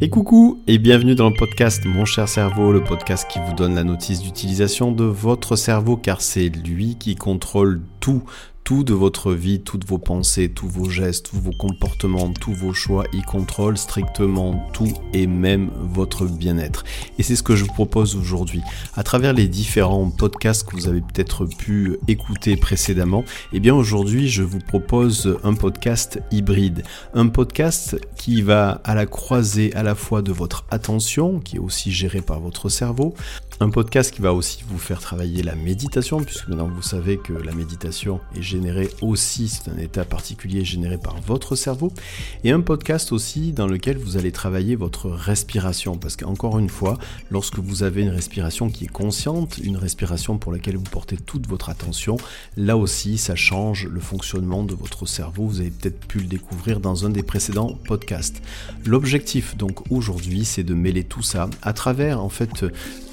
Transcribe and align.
Et 0.00 0.10
coucou 0.10 0.62
et 0.68 0.78
bienvenue 0.78 1.16
dans 1.16 1.28
le 1.28 1.34
podcast 1.34 1.84
Mon 1.84 2.04
cher 2.04 2.28
cerveau, 2.28 2.70
le 2.70 2.84
podcast 2.84 3.28
qui 3.28 3.40
vous 3.40 3.52
donne 3.52 3.74
la 3.74 3.82
notice 3.82 4.20
d'utilisation 4.20 4.92
de 4.92 5.02
votre 5.02 5.56
cerveau 5.56 5.96
car 5.96 6.20
c'est 6.20 6.50
lui 6.50 6.94
qui 6.94 7.16
contrôle 7.16 7.80
tout, 7.98 8.22
tout 8.68 8.84
de 8.84 8.92
votre 8.92 9.32
vie, 9.32 9.62
toutes 9.62 9.86
vos 9.86 9.96
pensées, 9.96 10.50
tous 10.50 10.68
vos 10.68 10.90
gestes, 10.90 11.30
tous 11.30 11.40
vos 11.40 11.52
comportements, 11.52 12.30
tous 12.34 12.52
vos 12.52 12.74
choix, 12.74 13.04
y 13.14 13.22
contrôle 13.22 13.78
strictement 13.78 14.68
tout 14.74 14.92
et 15.14 15.26
même 15.26 15.70
votre 15.90 16.26
bien-être. 16.26 16.84
Et 17.18 17.22
c'est 17.22 17.34
ce 17.34 17.42
que 17.42 17.56
je 17.56 17.64
vous 17.64 17.72
propose 17.72 18.14
aujourd'hui. 18.14 18.60
À 18.94 19.02
travers 19.02 19.32
les 19.32 19.48
différents 19.48 20.10
podcasts 20.10 20.68
que 20.68 20.76
vous 20.76 20.86
avez 20.86 21.00
peut-être 21.00 21.46
pu 21.46 21.96
écouter 22.08 22.58
précédemment, 22.58 23.24
eh 23.54 23.60
bien 23.60 23.74
aujourd'hui 23.74 24.28
je 24.28 24.42
vous 24.42 24.58
propose 24.58 25.38
un 25.44 25.54
podcast 25.54 26.20
hybride. 26.30 26.82
Un 27.14 27.28
podcast 27.28 27.98
qui 28.16 28.42
va 28.42 28.82
à 28.84 28.94
la 28.94 29.06
croisée 29.06 29.74
à 29.76 29.82
la 29.82 29.94
fois 29.94 30.20
de 30.20 30.30
votre 30.30 30.66
attention, 30.70 31.40
qui 31.40 31.56
est 31.56 31.60
aussi 31.60 31.90
géré 31.90 32.20
par 32.20 32.40
votre 32.40 32.68
cerveau, 32.68 33.14
un 33.60 33.70
podcast 33.70 34.14
qui 34.14 34.22
va 34.22 34.32
aussi 34.32 34.62
vous 34.68 34.78
faire 34.78 35.00
travailler 35.00 35.42
la 35.42 35.56
méditation, 35.56 36.22
puisque 36.22 36.46
maintenant 36.46 36.68
vous 36.68 36.82
savez 36.82 37.18
que 37.18 37.32
la 37.32 37.52
méditation 37.52 38.20
est 38.36 38.42
générée 38.42 38.88
aussi, 39.02 39.48
c'est 39.48 39.68
un 39.68 39.78
état 39.78 40.04
particulier 40.04 40.64
généré 40.64 40.96
par 40.96 41.20
votre 41.20 41.56
cerveau. 41.56 41.92
Et 42.44 42.52
un 42.52 42.60
podcast 42.60 43.10
aussi 43.10 43.52
dans 43.52 43.66
lequel 43.66 43.98
vous 43.98 44.16
allez 44.16 44.30
travailler 44.30 44.76
votre 44.76 45.10
respiration, 45.10 45.96
parce 45.96 46.14
qu'encore 46.14 46.60
une 46.60 46.68
fois, 46.68 46.98
lorsque 47.30 47.58
vous 47.58 47.82
avez 47.82 48.02
une 48.02 48.10
respiration 48.10 48.70
qui 48.70 48.84
est 48.84 48.92
consciente, 48.92 49.58
une 49.58 49.76
respiration 49.76 50.38
pour 50.38 50.52
laquelle 50.52 50.76
vous 50.76 50.84
portez 50.84 51.16
toute 51.16 51.48
votre 51.48 51.68
attention, 51.68 52.16
là 52.56 52.76
aussi 52.76 53.18
ça 53.18 53.34
change 53.34 53.88
le 53.88 54.00
fonctionnement 54.00 54.62
de 54.62 54.74
votre 54.74 55.04
cerveau. 55.06 55.46
Vous 55.46 55.60
avez 55.60 55.70
peut-être 55.70 56.06
pu 56.06 56.20
le 56.20 56.26
découvrir 56.26 56.78
dans 56.78 57.06
un 57.06 57.10
des 57.10 57.24
précédents 57.24 57.76
podcasts. 57.86 58.40
L'objectif 58.86 59.56
donc 59.56 59.90
aujourd'hui, 59.90 60.44
c'est 60.44 60.62
de 60.62 60.74
mêler 60.74 61.02
tout 61.02 61.22
ça 61.22 61.50
à 61.62 61.72
travers 61.72 62.22
en 62.22 62.28
fait 62.28 62.64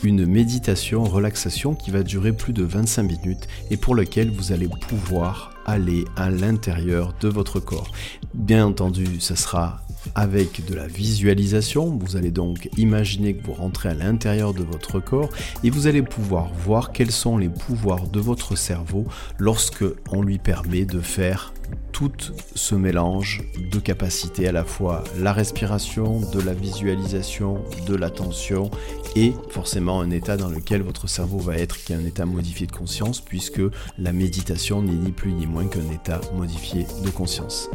une 0.03 0.34
méditation, 0.35 1.05
relaxation 1.05 1.75
qui 1.75 1.91
va 1.91 2.03
durer 2.03 2.33
plus 2.33 2.51
de 2.51 2.65
25 2.65 3.03
minutes 3.03 3.47
et 3.71 3.77
pour 3.77 3.95
lequel 3.95 4.29
vous 4.29 4.51
allez 4.51 4.67
pouvoir 4.67 5.54
aller 5.65 6.05
à 6.15 6.29
l'intérieur 6.29 7.13
de 7.21 7.27
votre 7.27 7.59
corps. 7.59 7.91
Bien 8.33 8.65
entendu, 8.65 9.19
ça 9.19 9.35
sera 9.35 9.81
avec 10.13 10.65
de 10.65 10.75
la 10.75 10.87
visualisation. 10.87 11.97
Vous 11.97 12.15
allez 12.15 12.31
donc 12.31 12.69
imaginer 12.77 13.35
que 13.35 13.45
vous 13.45 13.53
rentrez 13.53 13.89
à 13.89 13.93
l'intérieur 13.93 14.53
de 14.53 14.63
votre 14.63 14.99
corps 14.99 15.29
et 15.63 15.69
vous 15.69 15.87
allez 15.87 16.03
pouvoir 16.03 16.53
voir 16.53 16.91
quels 16.91 17.11
sont 17.11 17.37
les 17.37 17.49
pouvoirs 17.49 18.07
de 18.07 18.19
votre 18.19 18.55
cerveau 18.55 19.05
lorsque 19.39 19.85
on 20.11 20.21
lui 20.21 20.37
permet 20.37 20.85
de 20.85 20.99
faire 20.99 21.53
tout 21.91 22.11
ce 22.55 22.75
mélange 22.75 23.41
de 23.71 23.79
capacités, 23.79 24.49
à 24.49 24.51
la 24.51 24.65
fois 24.65 25.03
la 25.17 25.31
respiration, 25.31 26.19
de 26.31 26.41
la 26.41 26.53
visualisation, 26.53 27.63
de 27.87 27.95
l'attention 27.95 28.69
et 29.15 29.33
forcément 29.49 30.01
un 30.01 30.11
état 30.11 30.35
dans 30.35 30.49
lequel 30.49 30.81
votre 30.81 31.07
cerveau 31.07 31.37
va 31.39 31.55
être, 31.55 31.77
qui 31.77 31.93
est 31.93 31.95
un 31.95 32.05
état 32.05 32.25
modifié 32.25 32.67
de 32.67 32.73
conscience, 32.73 33.21
puisque 33.21 33.61
la 33.97 34.11
méditation 34.11 34.81
n'est 34.81 34.91
ni 34.91 35.13
plus 35.13 35.31
ni 35.31 35.47
moins 35.47 35.54
qu'un 35.63 35.89
état 35.89 36.19
modifié 36.33 36.85
de 37.03 37.09
conscience. 37.09 37.69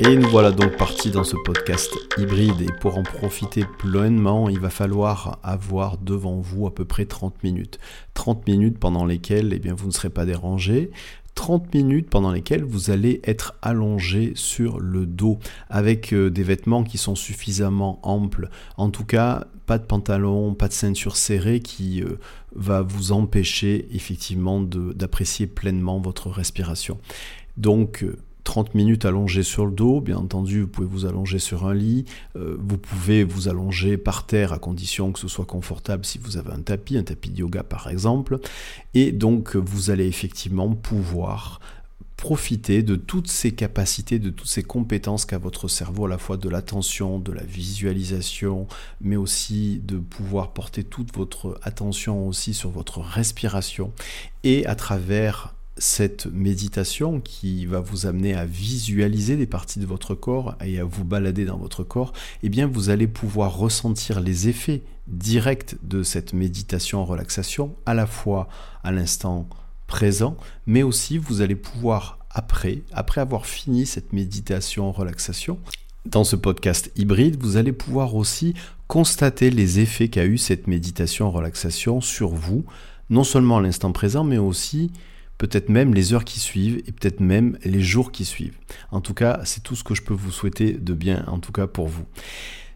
Et 0.00 0.16
nous 0.16 0.28
voilà 0.28 0.50
donc 0.50 0.76
partis 0.76 1.10
dans 1.10 1.24
ce 1.24 1.36
podcast 1.36 1.90
hybride 2.18 2.60
et 2.60 2.68
pour 2.80 2.98
en 2.98 3.02
profiter 3.04 3.64
pleinement, 3.78 4.50
il 4.50 4.58
va 4.58 4.68
falloir 4.68 5.38
avoir 5.42 5.96
devant 5.96 6.40
vous 6.40 6.66
à 6.66 6.74
peu 6.74 6.84
près 6.84 7.06
30 7.06 7.42
minutes. 7.42 7.78
30 8.12 8.46
minutes 8.46 8.78
pendant 8.78 9.06
lesquelles 9.06 9.52
eh 9.54 9.58
bien, 9.58 9.74
vous 9.74 9.86
ne 9.86 9.92
serez 9.92 10.10
pas 10.10 10.26
dérangé, 10.26 10.90
30 11.34 11.74
minutes 11.74 12.08
pendant 12.08 12.32
lesquelles 12.32 12.64
vous 12.64 12.90
allez 12.90 13.20
être 13.24 13.54
allongé 13.62 14.32
sur 14.34 14.78
le 14.78 15.06
dos 15.06 15.38
avec 15.68 16.12
euh, 16.12 16.30
des 16.30 16.42
vêtements 16.42 16.84
qui 16.84 16.98
sont 16.98 17.14
suffisamment 17.14 17.98
amples. 18.02 18.48
En 18.76 18.90
tout 18.90 19.04
cas, 19.04 19.46
pas 19.66 19.78
de 19.78 19.84
pantalon, 19.84 20.54
pas 20.54 20.68
de 20.68 20.72
ceinture 20.72 21.16
serrée 21.16 21.60
qui 21.60 22.02
euh, 22.02 22.18
va 22.54 22.82
vous 22.82 23.12
empêcher 23.12 23.88
effectivement 23.92 24.60
d'apprécier 24.60 25.46
pleinement 25.46 26.00
votre 26.00 26.30
respiration. 26.30 26.98
Donc 27.56 28.02
euh, 28.02 28.16
30 28.44 28.74
minutes 28.74 29.04
allongé 29.04 29.42
sur 29.42 29.66
le 29.66 29.72
dos, 29.72 30.00
bien 30.00 30.16
entendu, 30.16 30.62
vous 30.62 30.68
pouvez 30.68 30.86
vous 30.86 31.06
allonger 31.06 31.38
sur 31.38 31.66
un 31.66 31.74
lit, 31.74 32.04
euh, 32.36 32.56
vous 32.60 32.78
pouvez 32.78 33.24
vous 33.24 33.48
allonger 33.48 33.96
par 33.96 34.26
terre 34.26 34.52
à 34.52 34.58
condition 34.58 35.12
que 35.12 35.18
ce 35.18 35.28
soit 35.28 35.46
confortable 35.46 36.04
si 36.04 36.18
vous 36.18 36.36
avez 36.36 36.52
un 36.52 36.60
tapis, 36.60 36.96
un 36.96 37.02
tapis 37.02 37.30
de 37.30 37.38
yoga 37.38 37.62
par 37.62 37.88
exemple, 37.88 38.38
et 38.92 39.12
donc 39.12 39.56
vous 39.56 39.90
allez 39.90 40.06
effectivement 40.06 40.70
pouvoir 40.74 41.60
profiter 42.16 42.82
de 42.82 42.96
toutes 42.96 43.28
ces 43.28 43.52
capacités, 43.52 44.18
de 44.18 44.30
toutes 44.30 44.48
ces 44.48 44.62
compétences 44.62 45.26
qu'a 45.26 45.38
votre 45.38 45.68
cerveau, 45.68 46.06
à 46.06 46.08
la 46.08 46.18
fois 46.18 46.36
de 46.36 46.48
l'attention, 46.48 47.18
de 47.18 47.32
la 47.32 47.42
visualisation, 47.42 48.66
mais 49.00 49.16
aussi 49.16 49.80
de 49.84 49.98
pouvoir 49.98 50.52
porter 50.52 50.84
toute 50.84 51.14
votre 51.14 51.58
attention 51.62 52.26
aussi 52.26 52.54
sur 52.54 52.70
votre 52.70 53.00
respiration. 53.00 53.92
Et 54.42 54.64
à 54.66 54.74
travers 54.74 55.54
cette 55.76 56.26
méditation 56.26 57.20
qui 57.20 57.66
va 57.66 57.80
vous 57.80 58.06
amener 58.06 58.34
à 58.34 58.46
visualiser 58.46 59.36
des 59.36 59.46
parties 59.46 59.80
de 59.80 59.86
votre 59.86 60.14
corps 60.14 60.54
et 60.64 60.78
à 60.78 60.84
vous 60.84 61.04
balader 61.04 61.44
dans 61.44 61.56
votre 61.56 61.82
corps, 61.82 62.12
eh 62.42 62.48
bien 62.48 62.66
vous 62.66 62.90
allez 62.90 63.08
pouvoir 63.08 63.56
ressentir 63.56 64.20
les 64.20 64.48
effets 64.48 64.82
directs 65.08 65.76
de 65.82 66.02
cette 66.02 66.32
méditation 66.32 67.04
relaxation 67.04 67.74
à 67.86 67.94
la 67.94 68.06
fois 68.06 68.48
à 68.82 68.92
l'instant 68.92 69.48
présent, 69.86 70.36
mais 70.66 70.82
aussi 70.82 71.18
vous 71.18 71.40
allez 71.40 71.56
pouvoir 71.56 72.18
après, 72.30 72.82
après 72.92 73.20
avoir 73.20 73.46
fini 73.46 73.86
cette 73.86 74.12
méditation 74.12 74.90
relaxation, 74.92 75.58
dans 76.06 76.24
ce 76.24 76.36
podcast 76.36 76.90
hybride, 76.96 77.40
vous 77.40 77.56
allez 77.56 77.72
pouvoir 77.72 78.14
aussi 78.14 78.54
constater 78.88 79.50
les 79.50 79.80
effets 79.80 80.08
qu'a 80.08 80.26
eu 80.26 80.36
cette 80.36 80.66
méditation 80.66 81.30
relaxation 81.30 82.00
sur 82.00 82.28
vous, 82.28 82.64
non 83.08 83.24
seulement 83.24 83.58
à 83.58 83.62
l'instant 83.62 83.92
présent, 83.92 84.22
mais 84.22 84.36
aussi 84.36 84.90
peut-être 85.38 85.68
même 85.68 85.94
les 85.94 86.12
heures 86.12 86.24
qui 86.24 86.40
suivent 86.40 86.82
et 86.86 86.92
peut-être 86.92 87.20
même 87.20 87.58
les 87.64 87.82
jours 87.82 88.12
qui 88.12 88.24
suivent. 88.24 88.56
En 88.90 89.00
tout 89.00 89.14
cas, 89.14 89.40
c'est 89.44 89.62
tout 89.62 89.76
ce 89.76 89.84
que 89.84 89.94
je 89.94 90.02
peux 90.02 90.14
vous 90.14 90.30
souhaiter 90.30 90.72
de 90.72 90.94
bien, 90.94 91.24
en 91.26 91.38
tout 91.38 91.52
cas 91.52 91.66
pour 91.66 91.88
vous. 91.88 92.04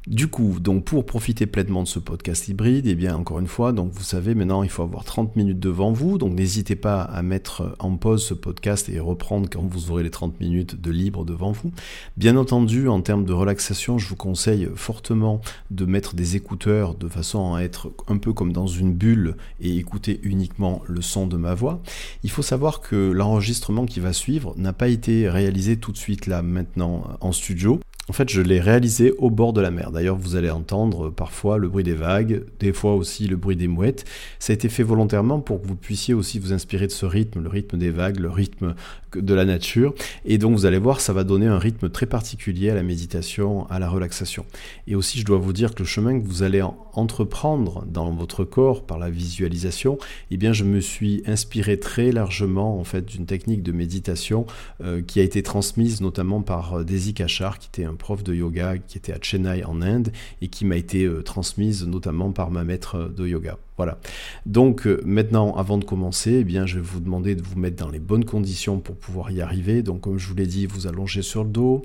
Du 0.09 0.27
coup, 0.29 0.57
donc 0.59 0.87
pour 0.87 1.05
profiter 1.05 1.45
pleinement 1.45 1.83
de 1.83 1.89
ce 1.89 1.99
podcast 1.99 2.49
hybride, 2.49 2.87
et 2.87 2.93
eh 2.93 2.95
bien 2.95 3.15
encore 3.15 3.41
une 3.41 3.47
fois, 3.47 3.73
donc 3.73 3.93
vous 3.93 4.03
savez 4.03 4.35
maintenant 4.35 4.63
il 4.63 4.71
faut 4.71 4.83
avoir 4.83 5.05
30 5.05 5.37
minutes 5.37 5.61
devant 5.61 5.93
vous, 5.93 6.17
donc 6.17 6.33
n'hésitez 6.33 6.77
pas 6.77 7.03
à 7.03 7.21
mettre 7.21 7.77
en 7.79 7.95
pause 7.99 8.25
ce 8.25 8.33
podcast 8.33 8.89
et 8.89 9.01
reprendre 9.01 9.51
quand 9.53 9.61
vous 9.61 9.91
aurez 9.91 10.03
les 10.03 10.11
30 10.11 10.41
minutes 10.41 10.81
de 10.81 10.91
libre 10.91 11.27
devant 11.27 11.53
vous. 11.53 11.73
Bien 12.17 12.39
entendu, 12.39 12.89
en 12.89 13.03
termes 13.03 13.27
de 13.27 13.35
relaxation, 13.35 13.99
je 13.99 14.09
vous 14.09 14.17
conseille 14.17 14.71
fortement 14.77 15.43
de 15.71 15.85
mettre 15.85 16.15
des 16.15 16.37
écouteurs 16.37 16.95
de 16.95 17.07
façon 17.07 17.53
à 17.53 17.61
être 17.61 17.93
un 18.07 18.17
peu 18.17 18.33
comme 18.33 18.55
dans 18.55 18.67
une 18.67 18.95
bulle 18.95 19.37
et 19.61 19.77
écouter 19.77 20.21
uniquement 20.23 20.81
le 20.87 21.03
son 21.03 21.27
de 21.27 21.37
ma 21.37 21.53
voix. 21.53 21.83
Il 22.23 22.31
faut 22.31 22.41
savoir 22.41 22.81
que 22.81 23.11
l'enregistrement 23.11 23.85
qui 23.85 24.01
va 24.01 24.15
suivre 24.15 24.55
n'a 24.57 24.73
pas 24.73 24.89
été 24.89 25.29
réalisé 25.29 25.77
tout 25.77 25.93
de 25.93 25.99
suite 25.99 26.27
là 26.27 26.41
maintenant 26.41 27.05
en 27.21 27.33
studio. 27.33 27.79
En 28.11 28.15
fait, 28.15 28.31
je 28.31 28.41
l'ai 28.41 28.59
réalisé 28.59 29.13
au 29.19 29.29
bord 29.29 29.53
de 29.53 29.61
la 29.61 29.71
mer. 29.71 29.91
D'ailleurs, 29.91 30.17
vous 30.17 30.35
allez 30.35 30.49
entendre 30.49 31.11
parfois 31.11 31.59
le 31.59 31.69
bruit 31.69 31.85
des 31.85 31.93
vagues, 31.93 32.43
des 32.59 32.73
fois 32.73 32.95
aussi 32.95 33.27
le 33.27 33.37
bruit 33.37 33.55
des 33.55 33.69
mouettes. 33.69 34.07
Ça 34.39 34.53
a 34.53 34.55
été 34.55 34.71
fait 34.71 34.83
volontairement 34.83 35.41
pour 35.41 35.61
que 35.61 35.67
vous 35.67 35.77
puissiez 35.77 36.15
aussi 36.15 36.39
vous 36.39 36.55
inspirer 36.55 36.87
de 36.87 36.93
ce 36.93 37.05
rythme, 37.05 37.43
le 37.43 37.51
rythme 37.51 37.77
des 37.77 37.91
vagues, 37.91 38.19
le 38.19 38.31
rythme 38.31 38.75
de 39.15 39.35
la 39.35 39.45
nature. 39.45 39.95
Et 40.25 40.39
donc, 40.39 40.53
vous 40.53 40.65
allez 40.65 40.79
voir, 40.79 41.03
ça 41.03 41.13
va 41.13 41.23
donner 41.23 41.47
un 41.47 41.59
rythme 41.59 41.91
très 41.91 42.07
particulier 42.07 42.71
à 42.71 42.75
la 42.75 42.83
méditation, 42.83 43.67
à 43.69 43.79
la 43.79 43.91
relaxation. 43.91 44.47
Et 44.87 44.95
aussi, 44.95 45.19
je 45.19 45.27
dois 45.27 45.39
vous 45.39 45.53
dire 45.53 45.75
que 45.75 45.81
le 45.81 45.87
chemin 45.87 46.19
que 46.19 46.27
vous 46.27 46.43
allez 46.43 46.63
entreprendre 46.95 47.85
dans 47.87 48.11
votre 48.11 48.45
corps 48.45 48.85
par 48.85 48.99
la 48.99 49.11
visualisation, 49.11 49.99
eh 50.31 50.39
bien, 50.39 50.55
je 50.55 50.65
me 50.65 50.81
suis 50.81 51.23
inspiré 51.27 51.79
très 51.79 52.11
largement, 52.11 52.81
en 52.81 52.85
fait, 52.85 53.05
d'une 53.05 53.27
technique 53.27 53.63
de 53.63 53.73
méditation 53.73 54.47
euh, 54.83 55.03
qui 55.03 55.21
a 55.21 55.23
été 55.23 55.43
transmise 55.43 56.01
notamment 56.01 56.41
par 56.41 56.79
euh, 56.79 56.85
Desi 56.85 57.13
Kachar, 57.13 57.59
qui 57.59 57.69
était 57.69 57.85
un 57.85 57.98
prof 57.99 58.23
de 58.23 58.35
yoga 58.35 58.79
qui 58.79 58.97
était 58.97 59.13
à 59.13 59.19
Chennai 59.21 59.65
en 59.65 59.83
Inde 59.83 60.13
et 60.41 60.49
qui 60.49 60.65
m'a 60.65 60.77
été 60.77 61.05
euh, 61.05 61.23
transmise 61.23 61.87
notamment 61.87 62.33
par 62.33 62.51
ma 62.51 62.65
maître 62.65 63.11
de 63.15 63.27
yoga. 63.27 63.59
Voilà. 63.77 63.99
Donc 64.47 64.87
euh, 64.87 65.01
maintenant, 65.05 65.55
avant 65.57 65.79
de 65.79 65.85
commencer, 65.85 66.39
eh 66.41 66.45
bien, 66.45 66.67
je 66.67 66.77
vais 66.77 66.83
vous 66.83 67.01
demander 67.01 67.35
de 67.35 67.43
vous 67.43 67.59
mettre 67.59 67.77
dans 67.77 67.91
les 67.91 68.01
bonnes 68.01 68.25
conditions 68.25 68.81
pour 68.81 68.97
pouvoir 68.97 69.31
y 69.31 69.41
arriver. 69.41 69.83
Donc 69.83 70.01
comme 70.01 70.19
je 70.19 70.29
vous 70.29 70.35
l'ai 70.35 70.47
dit, 70.47 70.67
vous 70.67 70.87
allongez 70.87 71.23
sur 71.23 71.45
le 71.45 71.51
dos, 71.51 71.83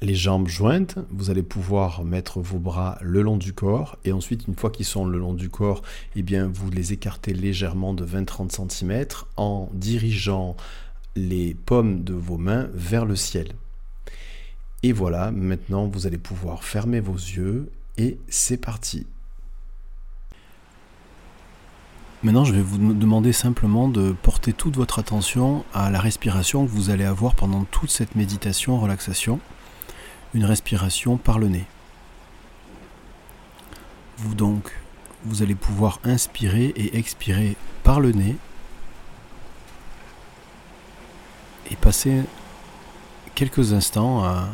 les 0.00 0.14
jambes 0.14 0.48
jointes, 0.48 0.98
vous 1.10 1.30
allez 1.30 1.42
pouvoir 1.42 2.04
mettre 2.04 2.40
vos 2.40 2.58
bras 2.58 2.98
le 3.00 3.22
long 3.22 3.36
du 3.36 3.52
corps 3.52 3.96
et 4.04 4.12
ensuite 4.12 4.46
une 4.46 4.54
fois 4.54 4.70
qu'ils 4.70 4.86
sont 4.86 5.06
le 5.06 5.18
long 5.18 5.32
du 5.32 5.48
corps, 5.48 5.82
eh 6.16 6.22
bien 6.22 6.50
vous 6.52 6.70
les 6.70 6.92
écartez 6.92 7.32
légèrement 7.32 7.94
de 7.94 8.04
20-30 8.04 8.70
cm 8.70 9.06
en 9.36 9.70
dirigeant 9.72 10.56
les 11.16 11.54
paumes 11.54 12.04
de 12.04 12.12
vos 12.12 12.38
mains 12.38 12.68
vers 12.74 13.06
le 13.06 13.16
ciel. 13.16 13.48
Et 14.84 14.92
voilà, 14.92 15.30
maintenant 15.30 15.86
vous 15.86 16.06
allez 16.06 16.18
pouvoir 16.18 16.62
fermer 16.62 17.00
vos 17.00 17.14
yeux 17.14 17.72
et 17.96 18.18
c'est 18.28 18.58
parti. 18.58 19.06
Maintenant, 22.22 22.44
je 22.44 22.52
vais 22.52 22.60
vous 22.60 22.92
demander 22.92 23.32
simplement 23.32 23.88
de 23.88 24.12
porter 24.12 24.52
toute 24.52 24.76
votre 24.76 24.98
attention 24.98 25.64
à 25.72 25.88
la 25.88 26.00
respiration 26.00 26.66
que 26.66 26.70
vous 26.70 26.90
allez 26.90 27.04
avoir 27.04 27.34
pendant 27.34 27.64
toute 27.64 27.88
cette 27.88 28.14
méditation, 28.14 28.78
relaxation. 28.78 29.40
Une 30.34 30.44
respiration 30.44 31.16
par 31.16 31.38
le 31.38 31.48
nez. 31.48 31.64
Vous 34.18 34.34
donc, 34.34 34.70
vous 35.24 35.42
allez 35.42 35.54
pouvoir 35.54 35.98
inspirer 36.04 36.74
et 36.76 36.98
expirer 36.98 37.56
par 37.84 38.00
le 38.00 38.12
nez 38.12 38.36
et 41.70 41.76
passer 41.76 42.20
quelques 43.34 43.72
instants 43.72 44.22
à 44.22 44.48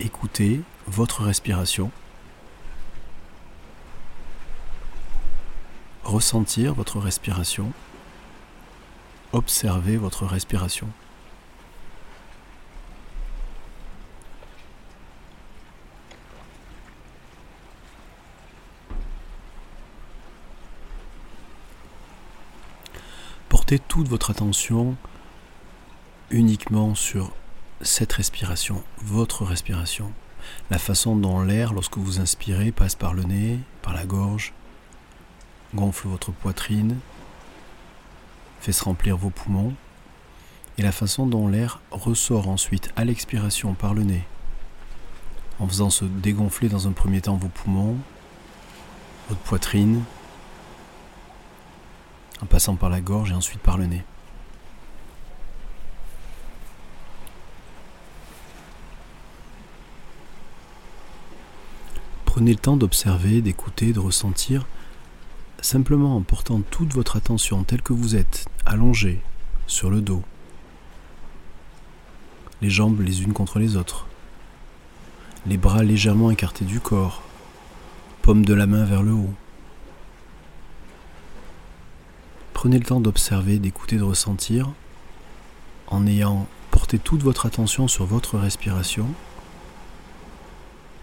écouter 0.00 0.60
votre 0.86 1.22
respiration. 1.22 1.90
ressentir 6.04 6.74
votre 6.74 6.98
respiration, 6.98 7.72
observer 9.32 9.96
votre 9.96 10.26
respiration. 10.26 10.88
Portez 23.48 23.78
toute 23.78 24.08
votre 24.08 24.30
attention 24.30 24.96
uniquement 26.30 26.94
sur 26.94 27.32
cette 27.82 28.12
respiration, 28.12 28.82
votre 28.98 29.44
respiration, 29.44 30.12
la 30.70 30.78
façon 30.78 31.16
dont 31.16 31.42
l'air, 31.42 31.72
lorsque 31.72 31.98
vous 31.98 32.20
inspirez, 32.20 32.72
passe 32.72 32.94
par 32.94 33.12
le 33.12 33.24
nez, 33.24 33.58
par 33.82 33.92
la 33.92 34.04
gorge, 34.04 34.52
gonfle 35.74 36.08
votre 36.08 36.32
poitrine, 36.32 36.98
fait 38.60 38.72
se 38.72 38.84
remplir 38.84 39.16
vos 39.16 39.30
poumons, 39.30 39.74
et 40.78 40.82
la 40.82 40.92
façon 40.92 41.26
dont 41.26 41.48
l'air 41.48 41.80
ressort 41.90 42.48
ensuite 42.48 42.92
à 42.96 43.04
l'expiration 43.04 43.74
par 43.74 43.94
le 43.94 44.04
nez, 44.04 44.24
en 45.58 45.66
faisant 45.66 45.90
se 45.90 46.04
dégonfler 46.04 46.68
dans 46.68 46.88
un 46.88 46.92
premier 46.92 47.20
temps 47.20 47.36
vos 47.36 47.48
poumons, 47.48 47.96
votre 49.28 49.40
poitrine, 49.42 50.02
en 52.40 52.46
passant 52.46 52.76
par 52.76 52.90
la 52.90 53.00
gorge 53.00 53.30
et 53.30 53.34
ensuite 53.34 53.60
par 53.60 53.76
le 53.76 53.86
nez. 53.86 54.04
Prenez 62.42 62.54
le 62.54 62.58
temps 62.58 62.76
d'observer, 62.76 63.40
d'écouter, 63.40 63.92
de 63.92 64.00
ressentir 64.00 64.66
simplement 65.60 66.16
en 66.16 66.22
portant 66.22 66.60
toute 66.60 66.92
votre 66.92 67.14
attention 67.14 67.62
telle 67.62 67.82
que 67.82 67.92
vous 67.92 68.16
êtes, 68.16 68.48
allongé, 68.66 69.20
sur 69.68 69.90
le 69.90 70.00
dos, 70.00 70.24
les 72.60 72.68
jambes 72.68 73.00
les 73.00 73.22
unes 73.22 73.32
contre 73.32 73.60
les 73.60 73.76
autres, 73.76 74.08
les 75.46 75.56
bras 75.56 75.84
légèrement 75.84 76.32
écartés 76.32 76.64
du 76.64 76.80
corps, 76.80 77.22
paume 78.22 78.44
de 78.44 78.54
la 78.54 78.66
main 78.66 78.84
vers 78.84 79.04
le 79.04 79.12
haut. 79.12 79.34
Prenez 82.54 82.80
le 82.80 82.84
temps 82.84 83.00
d'observer, 83.00 83.60
d'écouter, 83.60 83.98
de 83.98 84.02
ressentir, 84.02 84.72
en 85.86 86.08
ayant 86.08 86.48
porté 86.72 86.98
toute 86.98 87.22
votre 87.22 87.46
attention 87.46 87.86
sur 87.86 88.04
votre 88.04 88.36
respiration. 88.36 89.06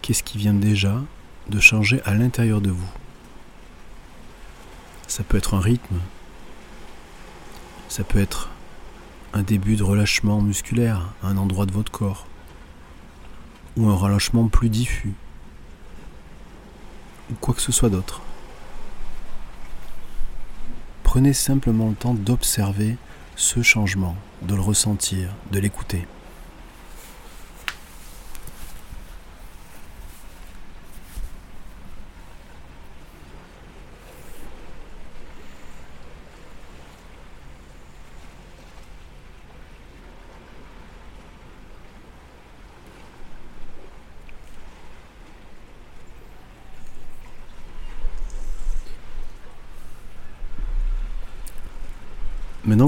Qu'est-ce 0.02 0.24
qui 0.24 0.38
vient 0.38 0.54
déjà? 0.54 1.02
De 1.50 1.60
changer 1.60 2.02
à 2.06 2.14
l'intérieur 2.14 2.62
de 2.62 2.72
vous 2.72 2.90
ça 5.10 5.24
peut 5.24 5.38
être 5.38 5.56
un 5.56 5.60
rythme. 5.60 6.00
Ça 7.90 8.04
peut 8.04 8.20
être 8.20 8.50
un 9.34 9.42
début 9.42 9.76
de 9.76 9.84
relâchement 9.84 10.40
musculaire 10.42 11.14
à 11.24 11.28
un 11.28 11.38
endroit 11.38 11.66
de 11.66 11.74
votre 11.74 11.92
corps. 11.92 12.28
Ou 13.76 13.90
un 13.90 13.96
relâchement 13.96 14.48
plus 14.48 14.70
diffus. 14.70 15.14
Ou 17.32 17.36
quoi 17.42 17.54
que 17.54 17.62
ce 17.62 17.72
soit 17.72 17.90
d'autre. 17.90 18.22
Prenez 21.04 21.34
simplement 21.34 21.90
le 21.90 21.96
temps 21.96 22.14
d'observer 22.14 22.96
ce 23.36 23.64
changement, 23.64 24.16
de 24.44 24.54
le 24.54 24.62
ressentir, 24.62 25.34
de 25.52 25.60
l'écouter. 25.60 26.08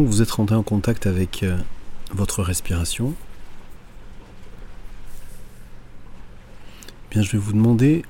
Vous 0.06 0.22
êtes 0.22 0.32
rentré 0.32 0.56
en 0.56 0.64
contact 0.64 1.08
avec 1.08 1.44
euh, 1.44 1.58
votre 2.12 2.44
respiration, 2.44 3.14
bien 7.10 7.22
je 7.22 7.32
vais 7.32 7.38
vous 7.38 7.54
demander 7.54 8.04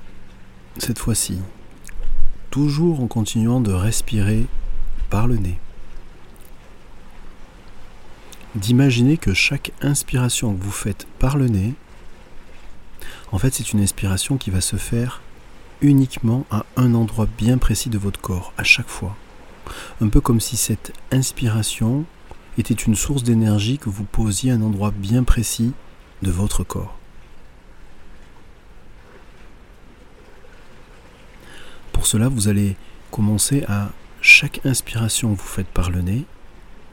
cette 0.78 0.98
fois-ci, 0.98 1.38
toujours 2.50 3.00
en 3.00 3.06
continuant 3.06 3.60
de 3.60 3.72
respirer 3.72 4.46
par 5.10 5.26
le 5.26 5.36
nez, 5.36 5.58
d'imaginer 8.54 9.16
que 9.16 9.34
chaque 9.34 9.72
inspiration 9.80 10.54
que 10.54 10.62
vous 10.62 10.70
faites 10.70 11.06
par 11.18 11.36
le 11.36 11.48
nez, 11.48 11.74
en 13.30 13.38
fait 13.38 13.54
c'est 13.54 13.72
une 13.72 13.80
inspiration 13.80 14.36
qui 14.36 14.50
va 14.50 14.60
se 14.60 14.76
faire 14.76 15.20
uniquement 15.82 16.46
à 16.50 16.64
un 16.76 16.94
endroit 16.94 17.26
bien 17.38 17.58
précis 17.58 17.90
de 17.90 17.98
votre 17.98 18.20
corps, 18.20 18.52
à 18.56 18.64
chaque 18.64 18.88
fois. 18.88 19.16
Un 20.00 20.08
peu 20.08 20.20
comme 20.20 20.40
si 20.40 20.56
cette 20.56 20.92
inspiration 21.10 22.04
était 22.58 22.74
une 22.74 22.94
source 22.94 23.22
d'énergie 23.22 23.78
que 23.78 23.88
vous 23.88 24.04
posiez 24.04 24.50
à 24.50 24.54
un 24.54 24.62
endroit 24.62 24.90
bien 24.90 25.24
précis 25.24 25.72
de 26.22 26.30
votre 26.30 26.64
corps. 26.64 26.98
Pour 31.92 32.06
cela, 32.06 32.28
vous 32.28 32.48
allez 32.48 32.76
commencer 33.10 33.64
à 33.68 33.90
chaque 34.20 34.64
inspiration 34.64 35.34
que 35.34 35.40
vous 35.40 35.46
faites 35.46 35.68
par 35.68 35.90
le 35.90 36.02
nez, 36.02 36.24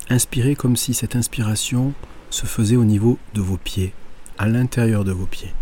inspirer 0.10 0.56
comme 0.56 0.76
si 0.76 0.94
cette 0.94 1.16
inspiration 1.16 1.94
se 2.30 2.46
faisait 2.46 2.76
au 2.76 2.86
niveau 2.86 3.18
de 3.34 3.42
vos 3.42 3.58
pieds, 3.58 3.94
à 4.38 4.48
l'intérieur 4.48 5.04
de 5.04 5.12
vos 5.12 5.26
pieds. 5.26 5.54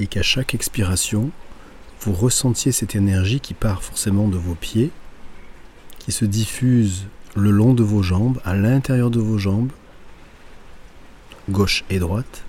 Et 0.00 0.06
qu'à 0.06 0.22
chaque 0.22 0.54
expiration, 0.54 1.30
vous 2.00 2.12
ressentiez 2.12 2.72
cette 2.72 2.94
énergie 2.94 3.40
qui 3.40 3.54
part 3.54 3.82
forcément 3.82 4.28
de 4.28 4.36
vos 4.36 4.54
pieds, 4.54 4.90
qui 5.98 6.12
se 6.12 6.24
diffuse 6.24 7.06
le 7.34 7.50
long 7.50 7.74
de 7.74 7.82
vos 7.82 8.02
jambes, 8.02 8.40
à 8.44 8.54
l'intérieur 8.54 9.10
de 9.10 9.20
vos 9.20 9.38
jambes, 9.38 9.70
gauche 11.48 11.84
et 11.90 11.98
droite, 11.98 12.44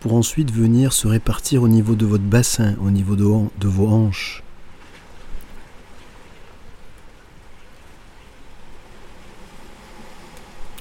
pour 0.00 0.14
ensuite 0.14 0.50
venir 0.50 0.92
se 0.92 1.06
répartir 1.06 1.62
au 1.62 1.68
niveau 1.68 1.94
de 1.94 2.06
votre 2.06 2.24
bassin, 2.24 2.74
au 2.80 2.90
niveau 2.90 3.16
de, 3.16 3.68
vos 3.68 3.88
hanches. 3.88 4.42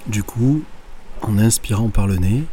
Du 0.08 0.24
coup, 0.24 0.64
en 1.22 1.38
inspirant 1.38 1.90
par 1.90 2.08
le 2.08 2.16
nez, 2.16 2.46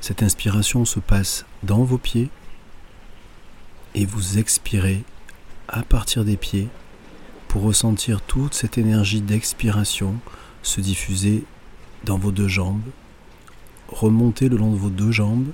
cette 0.00 0.22
inspiration 0.22 0.84
se 0.84 1.00
passe 1.00 1.44
dans 1.62 1.84
vos 1.84 1.98
pieds 1.98 2.30
et 3.94 4.04
vous 4.04 4.38
expirez 4.38 5.04
à 5.68 5.82
partir 5.82 6.24
des 6.24 6.36
pieds 6.36 6.68
pour 7.48 7.62
ressentir 7.62 8.20
toute 8.20 8.54
cette 8.54 8.78
énergie 8.78 9.20
d'expiration 9.20 10.16
se 10.62 10.80
diffuser 10.80 11.44
dans 12.04 12.18
vos 12.18 12.32
deux 12.32 12.48
jambes, 12.48 12.82
remonter 13.88 14.48
le 14.48 14.56
long 14.56 14.72
de 14.72 14.76
vos 14.76 14.90
deux 14.90 15.12
jambes, 15.12 15.48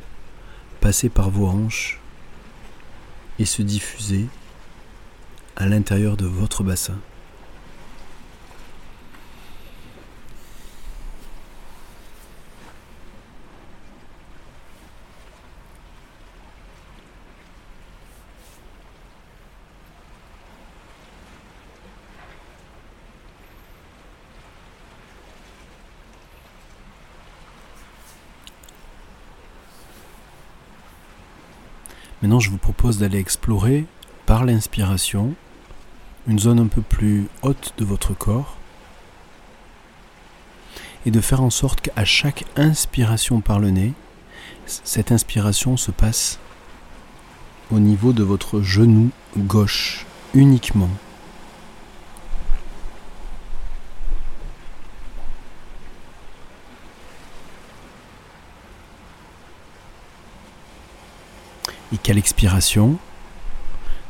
passer 0.81 1.09
par 1.09 1.31
vos 1.31 1.47
hanches 1.47 2.01
et 3.39 3.45
se 3.45 3.63
diffuser 3.63 4.27
à 5.57 5.67
l'intérieur 5.67 6.17
de 6.17 6.27
votre 6.27 6.65
bassin. 6.65 6.99
Maintenant, 32.23 32.39
je 32.39 32.51
vous 32.51 32.59
propose 32.59 32.99
d'aller 32.99 33.19
explorer 33.19 33.85
par 34.27 34.45
l'inspiration 34.45 35.35
une 36.29 36.39
zone 36.39 36.61
un 36.61 36.69
peu 36.69 36.81
plus 36.81 37.27
haute 37.43 37.75
de 37.79 37.85
votre 37.85 38.15
corps 38.15 38.57
et 41.05 41.11
de 41.11 41.21
faire 41.21 41.43
en 41.43 41.51
sorte 41.51 41.81
qu'à 41.81 42.05
chaque 42.05 42.45
inspiration 42.55 43.41
par 43.41 43.59
le 43.59 43.71
nez, 43.71 43.93
cette 44.67 45.11
inspiration 45.11 45.77
se 45.77 45.91
passe 45.91 46.39
au 47.73 47.81
niveau 47.81 48.13
de 48.13 48.23
votre 48.23 48.61
genou 48.61 49.11
gauche 49.37 50.07
uniquement. 50.33 50.91
Et 61.93 61.99
qu'à 61.99 62.15
l'expiration, 62.15 62.99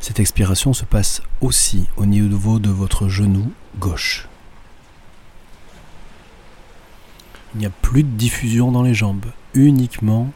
cette 0.00 0.20
expiration 0.20 0.72
se 0.72 0.84
passe 0.84 1.22
aussi 1.40 1.88
au 1.96 2.06
niveau 2.06 2.58
de 2.58 2.70
votre 2.70 3.08
genou 3.08 3.52
gauche. 3.78 4.28
Il 7.54 7.60
n'y 7.60 7.66
a 7.66 7.70
plus 7.70 8.02
de 8.02 8.08
diffusion 8.08 8.72
dans 8.72 8.82
les 8.82 8.94
jambes, 8.94 9.26
uniquement 9.54 10.30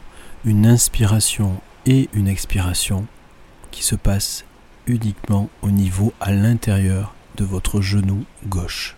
une 0.45 0.67
inspiration 0.67 1.61
et 1.85 2.09
une 2.13 2.27
expiration 2.27 3.07
qui 3.71 3.83
se 3.83 3.95
passe 3.95 4.45
uniquement 4.85 5.49
au 5.61 5.71
niveau 5.71 6.13
à 6.19 6.31
l'intérieur 6.31 7.15
de 7.37 7.45
votre 7.45 7.81
genou 7.81 8.25
gauche. 8.45 8.96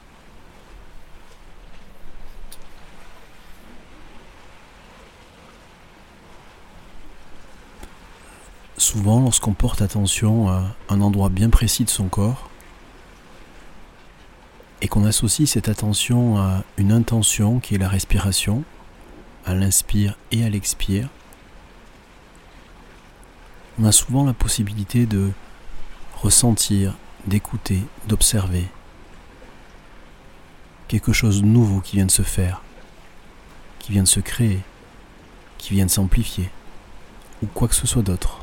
Souvent, 8.79 9.19
lorsqu'on 9.19 9.51
porte 9.51 9.81
attention 9.81 10.47
à 10.47 10.63
un 10.87 11.01
endroit 11.01 11.27
bien 11.27 11.49
précis 11.49 11.83
de 11.83 11.89
son 11.89 12.07
corps, 12.07 12.49
et 14.81 14.87
qu'on 14.87 15.03
associe 15.03 15.49
cette 15.49 15.67
attention 15.67 16.37
à 16.37 16.63
une 16.77 16.93
intention 16.93 17.59
qui 17.59 17.75
est 17.75 17.77
la 17.77 17.89
respiration, 17.89 18.63
à 19.45 19.53
l'inspire 19.53 20.15
et 20.31 20.45
à 20.45 20.49
l'expire, 20.49 21.09
on 23.77 23.83
a 23.83 23.91
souvent 23.91 24.23
la 24.25 24.31
possibilité 24.31 25.05
de 25.05 25.29
ressentir, 26.21 26.95
d'écouter, 27.27 27.83
d'observer 28.07 28.65
quelque 30.87 31.11
chose 31.11 31.41
de 31.41 31.45
nouveau 31.45 31.81
qui 31.81 31.97
vient 31.97 32.05
de 32.05 32.11
se 32.11 32.21
faire, 32.21 32.61
qui 33.79 33.91
vient 33.91 34.03
de 34.03 34.07
se 34.07 34.21
créer, 34.21 34.61
qui 35.57 35.73
vient 35.73 35.85
de 35.85 35.91
s'amplifier, 35.91 36.49
ou 37.43 37.45
quoi 37.47 37.67
que 37.67 37.75
ce 37.75 37.85
soit 37.85 38.03
d'autre. 38.03 38.38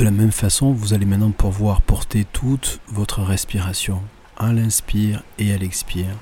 De 0.00 0.04
la 0.06 0.10
même 0.10 0.32
façon, 0.32 0.72
vous 0.72 0.94
allez 0.94 1.04
maintenant 1.04 1.30
pouvoir 1.30 1.82
porter 1.82 2.24
toute 2.24 2.80
votre 2.88 3.20
respiration 3.20 4.00
à 4.38 4.50
l'inspire 4.50 5.22
et 5.38 5.52
à 5.52 5.58
l'expire. 5.58 6.16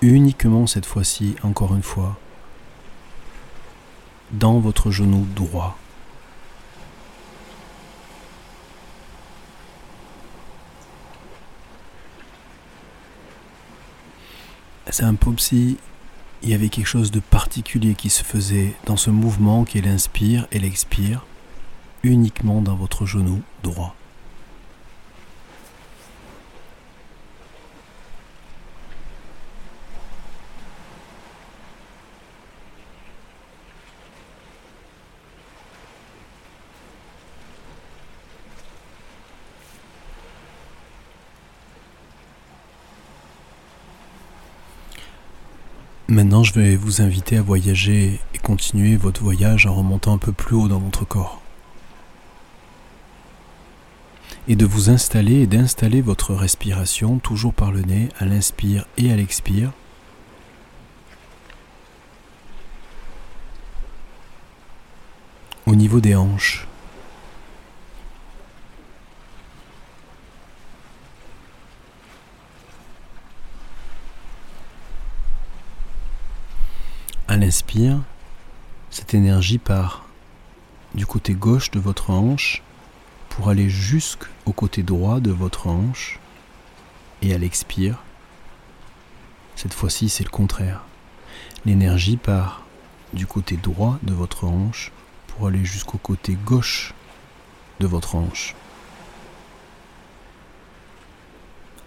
Uniquement 0.00 0.68
cette 0.68 0.86
fois-ci, 0.86 1.34
encore 1.42 1.74
une 1.74 1.82
fois, 1.82 2.16
dans 4.30 4.60
votre 4.60 4.92
genou 4.92 5.26
droit. 5.34 5.76
C'est 14.88 15.02
un 15.02 15.16
peu 15.16 15.32
si 15.36 15.78
il 16.44 16.50
y 16.50 16.54
avait 16.54 16.68
quelque 16.68 16.86
chose 16.86 17.10
de 17.10 17.18
particulier 17.18 17.96
qui 17.96 18.08
se 18.08 18.22
faisait 18.22 18.72
dans 18.86 18.96
ce 18.96 19.10
mouvement 19.10 19.64
qui 19.64 19.78
est 19.78 19.82
l'inspire 19.82 20.46
et 20.52 20.60
l'expire 20.60 21.26
uniquement 22.02 22.60
dans 22.62 22.74
votre 22.74 23.06
genou 23.06 23.42
droit. 23.62 23.94
Maintenant, 46.08 46.44
je 46.44 46.52
vais 46.52 46.76
vous 46.76 47.00
inviter 47.00 47.38
à 47.38 47.42
voyager 47.42 48.20
et 48.34 48.38
continuer 48.38 48.96
votre 48.96 49.22
voyage 49.22 49.64
en 49.64 49.74
remontant 49.74 50.12
un 50.12 50.18
peu 50.18 50.30
plus 50.32 50.54
haut 50.54 50.68
dans 50.68 50.78
votre 50.78 51.06
corps 51.06 51.40
et 54.48 54.56
de 54.56 54.66
vous 54.66 54.90
installer 54.90 55.42
et 55.42 55.46
d'installer 55.46 56.00
votre 56.00 56.34
respiration 56.34 57.18
toujours 57.18 57.54
par 57.54 57.70
le 57.70 57.82
nez 57.82 58.08
à 58.18 58.24
l'inspire 58.24 58.86
et 58.98 59.12
à 59.12 59.16
l'expire. 59.16 59.72
Au 65.66 65.74
niveau 65.74 66.00
des 66.00 66.16
hanches. 66.16 66.66
À 77.28 77.36
l'inspire, 77.36 78.00
cette 78.90 79.14
énergie 79.14 79.58
part 79.58 80.04
du 80.94 81.06
côté 81.06 81.32
gauche 81.32 81.70
de 81.70 81.80
votre 81.80 82.10
hanche 82.10 82.62
pour 83.32 83.48
aller 83.48 83.70
jusqu'au 83.70 84.52
côté 84.52 84.82
droit 84.82 85.18
de 85.18 85.30
votre 85.30 85.66
hanche 85.66 86.20
et 87.22 87.32
à 87.32 87.38
l'expire. 87.38 88.02
Cette 89.56 89.72
fois-ci, 89.72 90.10
c'est 90.10 90.24
le 90.24 90.28
contraire. 90.28 90.82
L'énergie 91.64 92.18
part 92.18 92.62
du 93.14 93.26
côté 93.26 93.56
droit 93.56 93.98
de 94.02 94.12
votre 94.12 94.44
hanche 94.44 94.92
pour 95.28 95.46
aller 95.46 95.64
jusqu'au 95.64 95.96
côté 95.96 96.34
gauche 96.44 96.92
de 97.80 97.86
votre 97.86 98.16
hanche. 98.16 98.54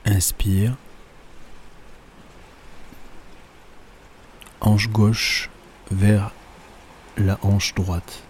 Inspire. 0.04 0.76
Hanche 4.62 4.90
gauche 4.90 5.52
vers 5.92 6.32
la 7.18 7.38
hanche 7.44 7.76
droite. 7.76 8.24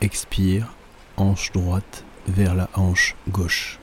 Expire. 0.00 0.68
Hanche 1.16 1.50
droite 1.50 2.05
vers 2.28 2.54
la 2.54 2.68
hanche 2.74 3.14
gauche. 3.28 3.78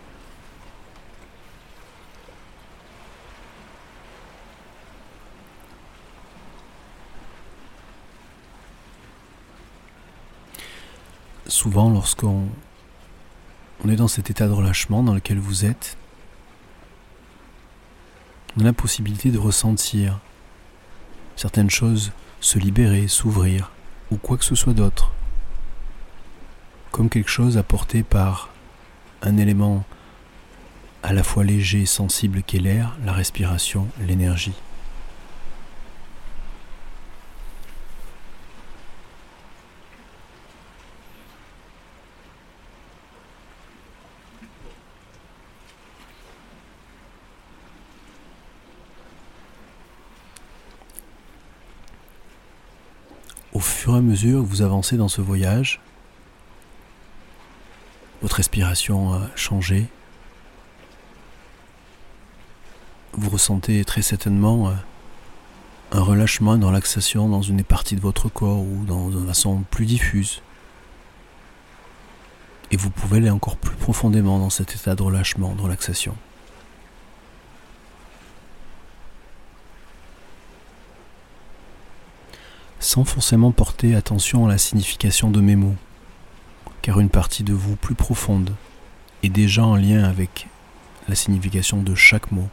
Souvent, 11.48 11.90
lorsqu'on 11.90 12.48
on 13.86 13.90
est 13.90 13.96
dans 13.96 14.08
cet 14.08 14.30
état 14.30 14.48
de 14.48 14.54
relâchement 14.54 15.04
dans 15.04 15.14
lequel 15.14 15.40
vous 15.40 15.66
êtes, 15.66 15.98
on 18.58 18.62
a 18.62 18.64
la 18.64 18.74
possibilité 18.74 19.30
de 19.30 19.38
ressentir 19.38 20.20
certaines 21.36 21.70
choses 21.70 22.12
se 22.40 22.60
libérer, 22.60 23.08
s'ouvrir, 23.08 23.72
ou 24.12 24.18
quoi 24.18 24.38
que 24.38 24.46
ce 24.46 24.56
soit 24.56 24.74
d'autre 24.74 25.12
comme 26.94 27.10
quelque 27.10 27.32
chose 27.32 27.58
apporté 27.58 28.04
par 28.04 28.50
un 29.24 29.38
élément 29.38 29.84
à 31.02 31.12
la 31.12 31.24
fois 31.24 31.44
léger 31.44 31.82
et 31.82 31.86
sensible 31.88 32.44
qu'est 32.44 32.60
l'air, 32.60 32.96
la 33.04 33.14
respiration, 33.14 33.88
l'énergie. 34.00 34.54
Au 53.52 53.60
fur 53.60 53.96
et 53.96 53.98
à 53.98 54.02
mesure 54.02 54.44
que 54.44 54.48
vous 54.48 54.62
avancez 54.62 54.96
dans 54.96 55.08
ce 55.08 55.22
voyage, 55.22 55.82
votre 58.34 58.38
respiration 58.38 59.14
a 59.14 59.30
changé. 59.36 59.86
Vous 63.12 63.30
ressentez 63.30 63.86
très 63.86 64.02
certainement 64.02 64.70
euh, 64.70 64.72
un 65.92 66.02
relâchement, 66.02 66.56
une 66.56 66.66
relaxation 66.66 67.30
dans 67.30 67.44
une 67.44 67.64
partie 67.64 67.96
de 67.96 68.02
votre 68.02 68.30
corps 68.30 68.58
ou 68.58 68.86
dans 68.88 69.12
une 69.12 69.28
façon 69.28 69.64
plus 69.70 69.86
diffuse. 69.86 70.42
Et 72.72 72.76
vous 72.76 72.90
pouvez 72.90 73.18
aller 73.18 73.30
encore 73.30 73.56
plus 73.56 73.76
profondément 73.76 74.40
dans 74.40 74.50
cet 74.50 74.74
état 74.74 74.96
de 74.96 75.04
relâchement, 75.04 75.54
de 75.54 75.62
relaxation. 75.62 76.16
Sans 82.80 83.04
forcément 83.04 83.52
porter 83.52 83.94
attention 83.94 84.48
à 84.48 84.50
la 84.50 84.58
signification 84.58 85.30
de 85.30 85.40
mes 85.40 85.56
mots, 85.56 85.76
car 86.84 87.00
une 87.00 87.10
partie 87.10 87.44
de 87.44 87.54
vous 87.54 87.78
plus 87.78 87.96
profonde 87.96 88.54
est 89.24 89.30
déjà 89.30 89.64
en 89.64 89.78
lien 89.78 90.04
avec 90.04 90.48
la 91.08 91.16
signification 91.16 91.82
de 91.82 91.96
chaque 91.96 92.30
mot. 92.32 92.50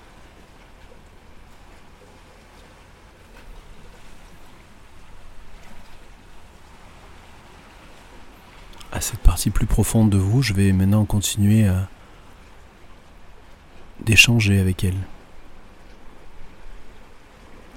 À 8.92 9.00
cette 9.00 9.18
partie 9.18 9.50
plus 9.50 9.66
profonde 9.66 10.10
de 10.10 10.18
vous, 10.18 10.42
je 10.42 10.52
vais 10.52 10.72
maintenant 10.72 11.04
continuer 11.04 11.66
à 11.66 11.88
d'échanger 14.04 14.60
avec 14.60 14.84
elle. 14.84 14.98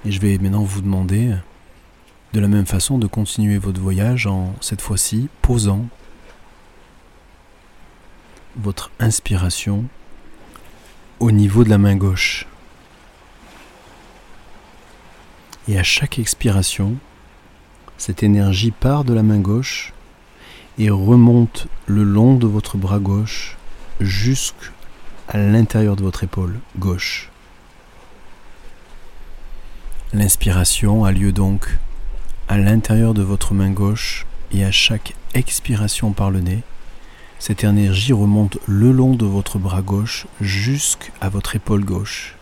Et 0.04 0.12
je 0.12 0.20
vais 0.20 0.38
maintenant 0.38 0.62
vous 0.62 0.82
demander 0.82 1.34
de 2.32 2.40
la 2.40 2.46
même 2.46 2.66
façon 2.66 2.98
de 2.98 3.08
continuer 3.08 3.58
votre 3.58 3.80
voyage 3.80 4.28
en 4.28 4.54
cette 4.60 4.80
fois-ci 4.80 5.28
posant 5.42 5.86
votre 8.56 8.90
inspiration 9.00 9.84
au 11.20 11.30
niveau 11.30 11.64
de 11.64 11.70
la 11.70 11.78
main 11.78 11.96
gauche. 11.96 12.46
Et 15.68 15.78
à 15.78 15.82
chaque 15.82 16.18
expiration, 16.18 16.96
cette 17.96 18.22
énergie 18.22 18.70
part 18.70 19.04
de 19.04 19.14
la 19.14 19.22
main 19.22 19.38
gauche 19.38 19.92
et 20.78 20.90
remonte 20.90 21.66
le 21.86 22.02
long 22.02 22.34
de 22.34 22.46
votre 22.46 22.76
bras 22.76 22.98
gauche 22.98 23.56
jusqu'à 24.00 24.72
l'intérieur 25.34 25.96
de 25.96 26.02
votre 26.02 26.24
épaule 26.24 26.58
gauche. 26.78 27.30
L'inspiration 30.12 31.04
a 31.04 31.12
lieu 31.12 31.32
donc 31.32 31.78
à 32.48 32.58
l'intérieur 32.58 33.14
de 33.14 33.22
votre 33.22 33.54
main 33.54 33.70
gauche 33.70 34.26
et 34.52 34.64
à 34.64 34.70
chaque 34.70 35.14
expiration 35.34 36.12
par 36.12 36.30
le 36.30 36.40
nez, 36.40 36.62
cette 37.38 37.64
énergie 37.64 38.12
remonte 38.12 38.58
le 38.66 38.92
long 38.92 39.14
de 39.14 39.26
votre 39.26 39.58
bras 39.58 39.82
gauche 39.82 40.26
jusqu'à 40.40 41.28
votre 41.28 41.56
épaule 41.56 41.84
gauche. 41.84 42.36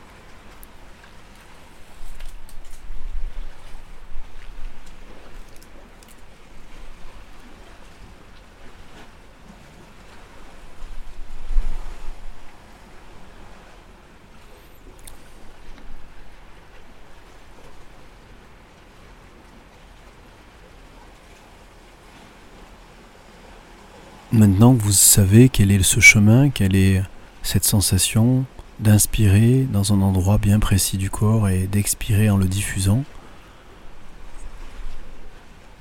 Maintenant 24.32 24.74
que 24.74 24.80
vous 24.80 24.92
savez 24.92 25.50
quel 25.50 25.70
est 25.70 25.82
ce 25.82 26.00
chemin, 26.00 26.48
quelle 26.48 26.74
est 26.74 27.02
cette 27.42 27.64
sensation 27.64 28.46
d'inspirer 28.80 29.66
dans 29.70 29.92
un 29.92 30.00
endroit 30.00 30.38
bien 30.38 30.58
précis 30.58 30.96
du 30.96 31.10
corps 31.10 31.50
et 31.50 31.66
d'expirer 31.66 32.30
en 32.30 32.38
le 32.38 32.46
diffusant, 32.46 33.04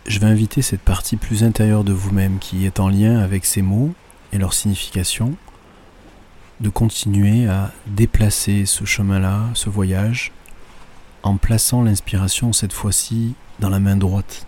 je 0.06 0.20
vais 0.20 0.26
inviter 0.26 0.62
cette 0.62 0.82
partie 0.82 1.16
plus 1.16 1.46
intérieure 1.46 1.86
de 1.86 1.94
vous-même 1.94 2.40
qui 2.40 2.66
est 2.66 2.82
en 2.82 2.90
lien 2.90 3.20
avec 3.20 3.46
ces 3.46 3.62
mots 3.62 3.94
et 4.34 4.38
leur 4.38 4.54
signification 4.54 5.34
de 6.60 6.68
continuer 6.68 7.48
à 7.48 7.72
déplacer 7.88 8.66
ce 8.66 8.84
chemin-là, 8.84 9.46
ce 9.54 9.70
voyage, 9.70 10.34
en 11.24 11.38
plaçant 11.38 11.84
l'inspiration 11.84 12.52
cette 12.52 12.74
fois-ci 12.74 13.34
dans 13.62 13.70
la 13.70 13.80
main 13.80 13.96
droite. 13.96 14.46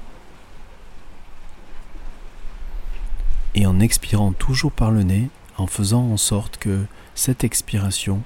et 3.56 3.66
en 3.66 3.73
expirant 3.84 4.32
toujours 4.32 4.72
par 4.72 4.91
le 4.91 5.04
nez, 5.04 5.30
en 5.58 5.67
faisant 5.67 6.04
en 6.04 6.17
sorte 6.17 6.58
que 6.58 6.86
cette 7.13 7.43
expiration 7.43 8.24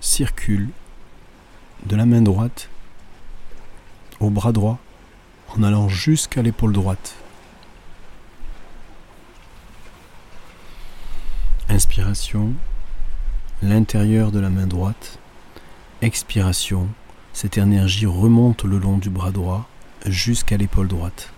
circule 0.00 0.68
de 1.86 1.96
la 1.96 2.06
main 2.06 2.22
droite 2.22 2.68
au 4.20 4.30
bras 4.30 4.52
droit 4.52 4.78
en 5.56 5.62
allant 5.62 5.88
jusqu'à 5.88 6.42
l'épaule 6.42 6.72
droite. 6.72 7.16
Inspiration, 11.68 12.52
l'intérieur 13.62 14.30
de 14.30 14.40
la 14.40 14.50
main 14.50 14.66
droite. 14.66 15.18
Expiration, 16.02 16.88
cette 17.32 17.58
énergie 17.58 18.06
remonte 18.06 18.64
le 18.64 18.78
long 18.78 18.98
du 18.98 19.10
bras 19.10 19.30
droit 19.30 19.68
jusqu'à 20.06 20.56
l'épaule 20.56 20.88
droite. 20.88 21.32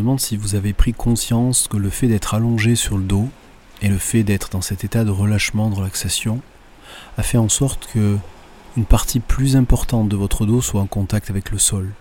Demande 0.00 0.20
si 0.20 0.36
vous 0.36 0.54
avez 0.54 0.72
pris 0.72 0.92
conscience 0.92 1.68
que 1.68 1.76
le 1.76 1.90
fait 1.90 2.06
d'être 2.06 2.34
allongé 2.34 2.74
sur 2.74 2.96
le 2.96 3.04
dos 3.04 3.28
et 3.82 3.88
le 3.88 3.98
fait 3.98 4.22
d'être 4.22 4.48
dans 4.48 4.62
cet 4.62 4.82
état 4.82 5.04
de 5.04 5.10
relâchement, 5.10 5.68
de 5.68 5.74
relaxation, 5.74 6.40
a 7.18 7.22
fait 7.22 7.38
en 7.38 7.48
sorte 7.48 7.86
que 7.92 8.16
une 8.76 8.86
partie 8.86 9.20
plus 9.20 9.56
importante 9.56 10.08
de 10.08 10.16
votre 10.16 10.46
dos 10.46 10.62
soit 10.62 10.80
en 10.80 10.86
contact 10.86 11.28
avec 11.28 11.50
le 11.50 11.58
sol. 11.58 11.92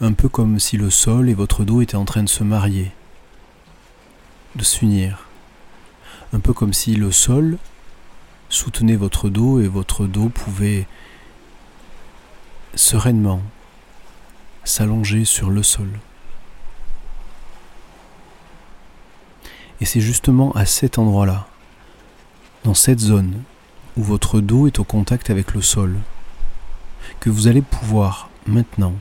Un 0.00 0.12
peu 0.12 0.28
comme 0.28 0.58
si 0.58 0.78
le 0.78 0.88
sol 0.88 1.28
et 1.28 1.34
votre 1.34 1.64
dos 1.64 1.82
étaient 1.82 1.96
en 1.96 2.06
train 2.06 2.22
de 2.22 2.28
se 2.28 2.42
marier, 2.42 2.92
de 4.56 4.64
s'unir. 4.64 5.26
Un 6.32 6.40
peu 6.40 6.54
comme 6.54 6.72
si 6.72 6.94
le 6.94 7.12
sol 7.12 7.58
soutenait 8.48 8.96
votre 8.96 9.28
dos 9.28 9.60
et 9.60 9.68
votre 9.68 10.06
dos 10.06 10.28
pouvait 10.30 10.86
sereinement 12.74 13.42
s'allonger 14.64 15.24
sur 15.24 15.50
le 15.50 15.62
sol. 15.62 15.88
Et 19.80 19.84
c'est 19.86 20.00
justement 20.00 20.52
à 20.52 20.66
cet 20.66 20.98
endroit-là, 20.98 21.46
dans 22.64 22.74
cette 22.74 23.00
zone, 23.00 23.42
où 23.96 24.02
votre 24.02 24.40
dos 24.40 24.66
est 24.66 24.78
au 24.78 24.84
contact 24.84 25.30
avec 25.30 25.54
le 25.54 25.62
sol, 25.62 25.96
que 27.18 27.30
vous 27.30 27.48
allez 27.48 27.62
pouvoir 27.62 28.28
maintenant 28.46 28.94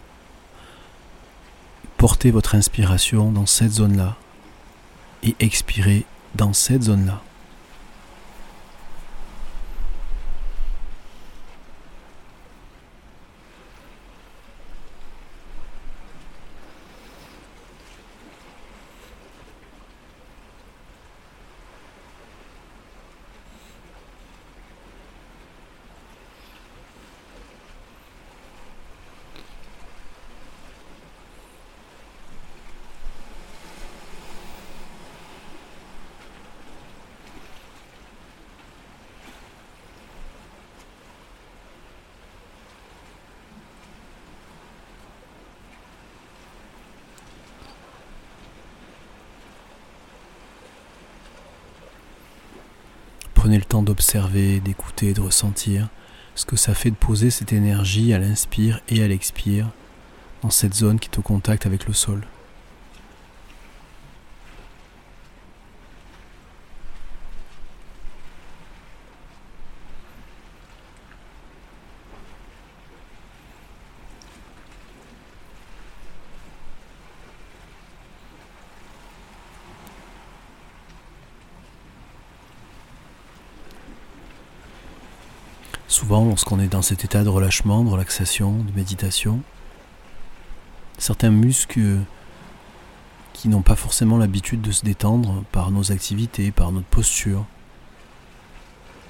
porter 1.97 2.31
votre 2.31 2.55
inspiration 2.55 3.31
dans 3.31 3.45
cette 3.45 3.73
zone-là 3.73 4.15
et 5.23 5.35
expirer 5.39 6.05
dans 6.35 6.53
cette 6.53 6.83
zone-là. 6.83 7.21
Prenez 53.49 53.57
le 53.57 53.65
temps 53.65 53.81
d'observer, 53.81 54.59
d'écouter, 54.59 55.15
de 55.15 55.21
ressentir 55.21 55.89
ce 56.35 56.45
que 56.45 56.55
ça 56.55 56.75
fait 56.75 56.91
de 56.91 56.95
poser 56.95 57.31
cette 57.31 57.51
énergie 57.51 58.13
à 58.13 58.19
l'inspire 58.19 58.79
et 58.89 59.01
à 59.01 59.07
l'expire 59.07 59.71
dans 60.43 60.51
cette 60.51 60.75
zone 60.75 60.99
qui 60.99 61.09
est 61.09 61.17
au 61.17 61.23
contact 61.23 61.65
avec 61.65 61.87
le 61.87 61.93
sol. 61.93 62.27
Souvent, 85.89 86.28
lorsqu'on 86.39 86.61
est 86.61 86.69
dans 86.69 86.81
cet 86.81 87.03
état 87.03 87.25
de 87.25 87.27
relâchement, 87.27 87.83
de 87.83 87.89
relaxation, 87.89 88.53
de 88.53 88.71
méditation, 88.71 89.41
certains 90.97 91.31
muscles 91.31 91.97
qui 93.33 93.49
n'ont 93.49 93.61
pas 93.61 93.75
forcément 93.75 94.15
l'habitude 94.15 94.61
de 94.61 94.71
se 94.71 94.85
détendre 94.85 95.43
par 95.51 95.69
nos 95.69 95.91
activités, 95.91 96.51
par 96.51 96.71
notre 96.71 96.87
posture, 96.87 97.45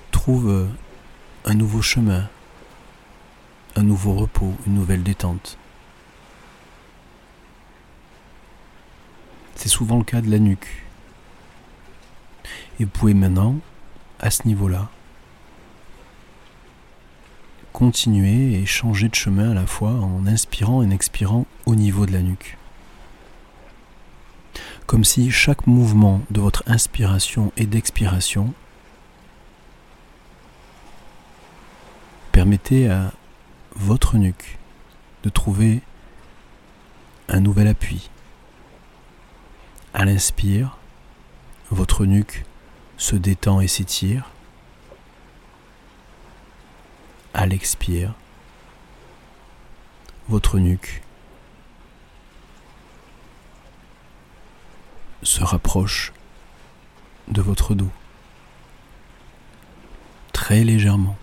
trouvent 0.10 0.70
un 1.46 1.54
nouveau 1.54 1.84
chemin, 1.84 2.28
un 3.76 3.84
nouveau 3.84 4.16
repos, 4.16 4.56
une 4.66 4.74
nouvelle 4.74 5.04
détente. 5.04 5.60
C'est 9.54 9.70
souvent 9.70 10.00
le 10.00 10.04
cas 10.04 10.22
de 10.22 10.32
la 10.32 10.40
nuque. 10.40 10.84
Et 12.80 12.86
vous 12.86 12.90
pouvez 12.90 13.14
maintenant, 13.14 13.58
à 14.20 14.32
ce 14.32 14.48
niveau-là, 14.48 14.90
continuer 17.80 18.56
et 18.56 18.66
changer 18.66 19.08
de 19.08 19.16
chemin 19.16 19.52
à 19.52 19.54
la 19.54 19.66
fois 19.66 19.92
en 19.92 20.28
inspirant 20.28 20.84
et 20.84 20.86
en 20.86 20.92
expirant 20.92 21.46
au 21.66 21.76
niveau 21.76 22.06
de 22.06 22.12
la 22.12 22.22
nuque. 22.22 22.58
Comme 24.86 25.06
si 25.06 25.32
chaque 25.32 25.66
mouvement 25.66 26.22
de 26.30 26.42
votre 26.42 26.62
inspiration 26.68 27.54
et 27.56 27.66
d'expiration 27.66 28.54
permettait 32.34 32.90
à 32.90 33.14
votre 33.78 34.18
nuque 34.18 34.58
de 35.24 35.30
trouver 35.30 35.80
un 37.30 37.40
nouvel 37.40 37.68
appui. 37.68 38.10
À 39.94 40.04
l'inspire, 40.04 40.76
votre 41.72 42.06
nuque 42.06 42.44
se 42.98 43.16
détend 43.16 43.62
et 43.62 43.68
s'étire. 43.68 44.32
À 47.34 47.46
l'expire, 47.46 48.14
votre 50.28 50.60
nuque 50.60 51.02
se 55.24 55.44
rapproche 55.44 56.12
de 57.28 57.42
votre 57.42 57.76
dos, 57.76 57.92
très 60.34 60.64
légèrement, 60.64 61.18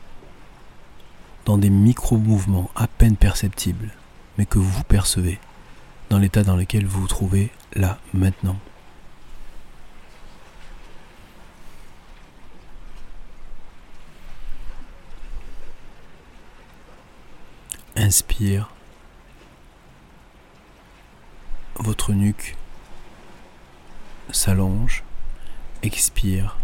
dans 1.44 1.58
des 1.58 1.70
micro-mouvements 1.70 2.70
à 2.74 2.86
peine 2.86 3.16
perceptibles, 3.16 3.90
mais 4.38 4.46
que 4.46 4.58
vous 4.58 4.84
percevez 4.84 5.38
dans 6.10 6.18
l'état 6.18 6.42
dans 6.42 6.56
lequel 6.56 6.86
vous 6.86 7.00
vous 7.02 7.08
trouvez 7.08 7.50
là, 7.74 7.98
maintenant. 8.14 8.56
Inspire. 17.98 18.68
Votre 21.76 22.12
nuque 22.12 22.56
s'allonge. 24.30 25.02
Expire. 25.82 26.56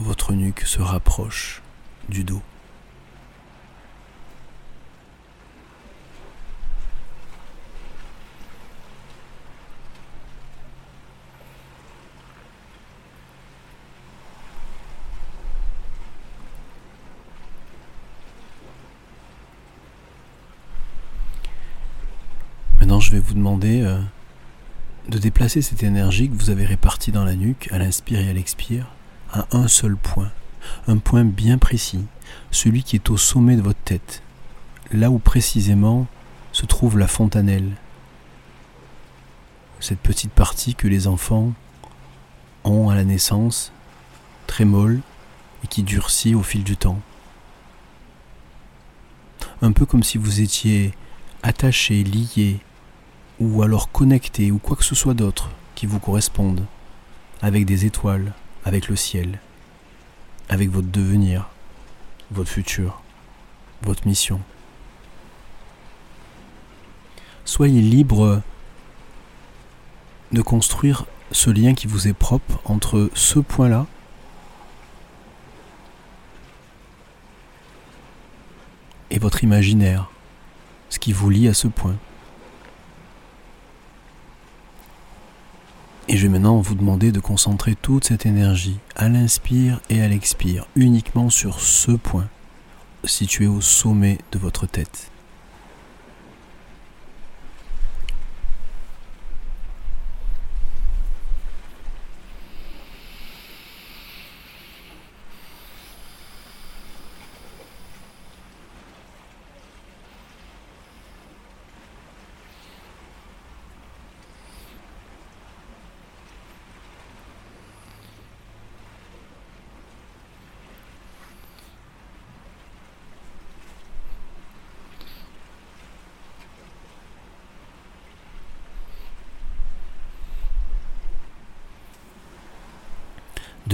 Votre 0.00 0.32
nuque 0.32 0.62
se 0.62 0.80
rapproche 0.80 1.62
du 2.08 2.24
dos. 2.24 2.42
Maintenant, 22.82 22.91
je 23.02 23.10
vais 23.10 23.18
vous 23.18 23.34
demander 23.34 23.82
euh, 23.82 23.98
de 25.08 25.18
déplacer 25.18 25.60
cette 25.60 25.82
énergie 25.82 26.30
que 26.30 26.34
vous 26.34 26.50
avez 26.50 26.64
répartie 26.64 27.10
dans 27.10 27.24
la 27.24 27.34
nuque, 27.34 27.68
à 27.72 27.78
l'inspire 27.78 28.20
et 28.20 28.28
à 28.28 28.32
l'expire, 28.32 28.86
à 29.32 29.46
un 29.50 29.66
seul 29.66 29.96
point, 29.96 30.30
un 30.86 30.98
point 30.98 31.24
bien 31.24 31.58
précis, 31.58 32.04
celui 32.52 32.84
qui 32.84 32.96
est 32.96 33.10
au 33.10 33.16
sommet 33.16 33.56
de 33.56 33.62
votre 33.62 33.80
tête, 33.80 34.22
là 34.92 35.10
où 35.10 35.18
précisément 35.18 36.06
se 36.52 36.64
trouve 36.64 36.96
la 36.96 37.08
fontanelle, 37.08 37.72
cette 39.80 39.98
petite 39.98 40.30
partie 40.30 40.76
que 40.76 40.86
les 40.86 41.08
enfants 41.08 41.52
ont 42.62 42.88
à 42.88 42.94
la 42.94 43.04
naissance, 43.04 43.72
très 44.46 44.64
molle 44.64 45.00
et 45.64 45.66
qui 45.66 45.82
durcit 45.82 46.36
au 46.36 46.42
fil 46.44 46.62
du 46.62 46.76
temps. 46.76 47.00
Un 49.60 49.72
peu 49.72 49.86
comme 49.86 50.04
si 50.04 50.18
vous 50.18 50.40
étiez 50.40 50.92
attaché, 51.42 52.04
lié 52.04 52.60
ou 53.42 53.62
alors 53.62 53.90
connecté 53.90 54.52
ou 54.52 54.58
quoi 54.58 54.76
que 54.76 54.84
ce 54.84 54.94
soit 54.94 55.14
d'autre 55.14 55.50
qui 55.74 55.86
vous 55.86 55.98
corresponde 55.98 56.64
avec 57.40 57.66
des 57.66 57.86
étoiles, 57.86 58.34
avec 58.64 58.86
le 58.86 58.94
ciel, 58.94 59.40
avec 60.48 60.70
votre 60.70 60.86
devenir, 60.86 61.48
votre 62.30 62.48
futur, 62.48 63.02
votre 63.82 64.06
mission. 64.06 64.40
Soyez 67.44 67.80
libre 67.80 68.42
de 70.30 70.40
construire 70.40 71.04
ce 71.32 71.50
lien 71.50 71.74
qui 71.74 71.88
vous 71.88 72.06
est 72.06 72.12
propre 72.12 72.60
entre 72.64 73.10
ce 73.14 73.40
point-là 73.40 73.86
et 79.10 79.18
votre 79.18 79.42
imaginaire, 79.42 80.08
ce 80.90 81.00
qui 81.00 81.12
vous 81.12 81.28
lie 81.28 81.48
à 81.48 81.54
ce 81.54 81.66
point. 81.66 81.96
Et 86.08 86.16
je 86.16 86.22
vais 86.22 86.32
maintenant 86.32 86.60
vous 86.60 86.74
demander 86.74 87.12
de 87.12 87.20
concentrer 87.20 87.76
toute 87.80 88.04
cette 88.04 88.26
énergie 88.26 88.78
à 88.96 89.08
l'inspire 89.08 89.80
et 89.88 90.02
à 90.02 90.08
l'expire 90.08 90.66
uniquement 90.74 91.30
sur 91.30 91.60
ce 91.60 91.92
point 91.92 92.28
situé 93.04 93.46
au 93.46 93.60
sommet 93.60 94.18
de 94.32 94.38
votre 94.38 94.66
tête. 94.66 95.11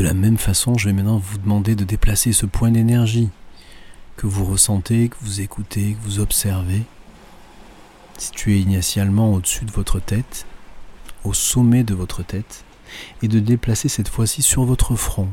La 0.09 0.15
même 0.15 0.39
façon, 0.39 0.79
je 0.79 0.89
vais 0.89 0.95
maintenant 0.95 1.19
vous 1.19 1.37
demander 1.37 1.77
de 1.77 1.85
déplacer 1.85 2.33
ce 2.33 2.47
point 2.47 2.71
d'énergie 2.71 3.29
que 4.17 4.27
vous 4.27 4.47
ressentez, 4.47 5.11
que 5.11 5.17
vous 5.21 5.43
écoutez, 5.43 5.93
que 5.93 6.03
vous 6.03 6.19
observez, 6.19 6.85
situé 8.17 8.59
initialement 8.59 9.35
au-dessus 9.35 9.67
de 9.67 9.71
votre 9.71 10.01
tête, 10.01 10.47
au 11.25 11.35
sommet 11.35 11.85
de 11.85 11.93
votre 11.93 12.23
tête, 12.23 12.65
et 13.21 13.29
de 13.29 13.39
déplacer 13.39 13.91
cette 13.91 14.09
fois-ci 14.09 14.41
sur 14.41 14.65
votre 14.65 14.97
front. 14.97 15.29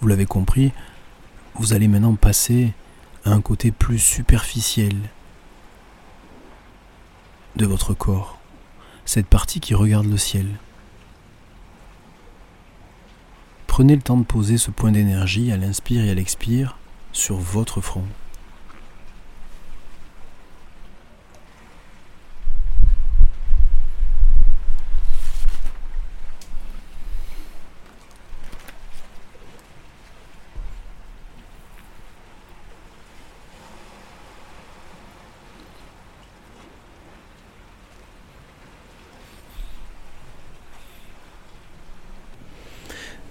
Vous 0.00 0.08
l'avez 0.08 0.26
compris, 0.26 0.72
vous 1.54 1.74
allez 1.74 1.86
maintenant 1.86 2.16
passer 2.16 2.72
à 3.24 3.30
un 3.30 3.40
côté 3.40 3.70
plus 3.70 4.00
superficiel 4.00 4.96
de 7.54 7.66
votre 7.66 7.94
corps, 7.94 8.40
cette 9.04 9.28
partie 9.28 9.60
qui 9.60 9.74
regarde 9.74 10.06
le 10.06 10.18
ciel. 10.18 10.48
Prenez 13.80 13.96
le 13.96 14.02
temps 14.02 14.18
de 14.18 14.24
poser 14.24 14.58
ce 14.58 14.70
point 14.70 14.92
d'énergie 14.92 15.50
à 15.52 15.56
l'inspire 15.56 16.04
et 16.04 16.10
à 16.10 16.14
l'expire 16.14 16.76
sur 17.12 17.36
votre 17.36 17.80
front. 17.80 18.04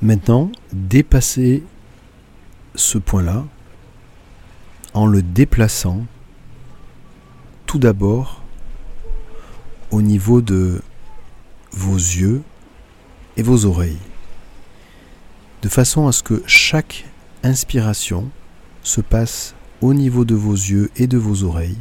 Maintenant, 0.09 0.51
dépassez 0.73 1.63
ce 2.73 2.97
point-là 2.97 3.45
en 4.95 5.05
le 5.05 5.21
déplaçant 5.21 6.03
tout 7.67 7.77
d'abord 7.77 8.41
au 9.91 10.01
niveau 10.01 10.41
de 10.41 10.81
vos 11.73 11.95
yeux 11.95 12.41
et 13.37 13.43
vos 13.43 13.65
oreilles, 13.65 13.99
de 15.61 15.69
façon 15.69 16.07
à 16.07 16.11
ce 16.11 16.23
que 16.23 16.41
chaque 16.47 17.05
inspiration 17.43 18.31
se 18.81 19.01
passe 19.01 19.53
au 19.79 19.93
niveau 19.93 20.25
de 20.25 20.33
vos 20.33 20.55
yeux 20.55 20.89
et 20.95 21.05
de 21.05 21.19
vos 21.19 21.43
oreilles, 21.43 21.77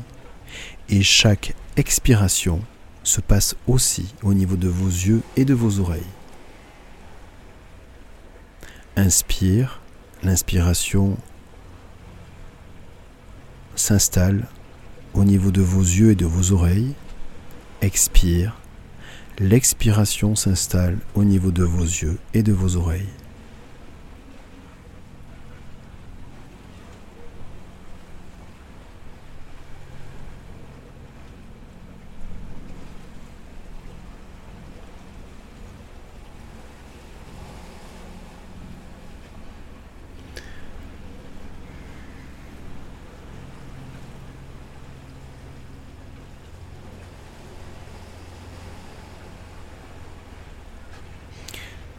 et 0.90 1.02
chaque 1.02 1.54
expiration 1.78 2.60
se 3.04 3.22
passe 3.22 3.56
aussi 3.66 4.14
au 4.22 4.34
niveau 4.34 4.56
de 4.56 4.68
vos 4.68 4.88
yeux 4.88 5.22
et 5.38 5.46
de 5.46 5.54
vos 5.54 5.80
oreilles. 5.80 6.02
Inspire, 8.98 9.80
l'inspiration 10.24 11.16
s'installe 13.76 14.48
au 15.14 15.22
niveau 15.22 15.52
de 15.52 15.60
vos 15.60 15.82
yeux 15.82 16.10
et 16.10 16.14
de 16.16 16.26
vos 16.26 16.50
oreilles. 16.50 16.94
Expire, 17.80 18.56
l'expiration 19.38 20.34
s'installe 20.34 20.98
au 21.14 21.22
niveau 21.22 21.52
de 21.52 21.62
vos 21.62 21.84
yeux 21.84 22.18
et 22.34 22.42
de 22.42 22.52
vos 22.52 22.74
oreilles. 22.74 23.06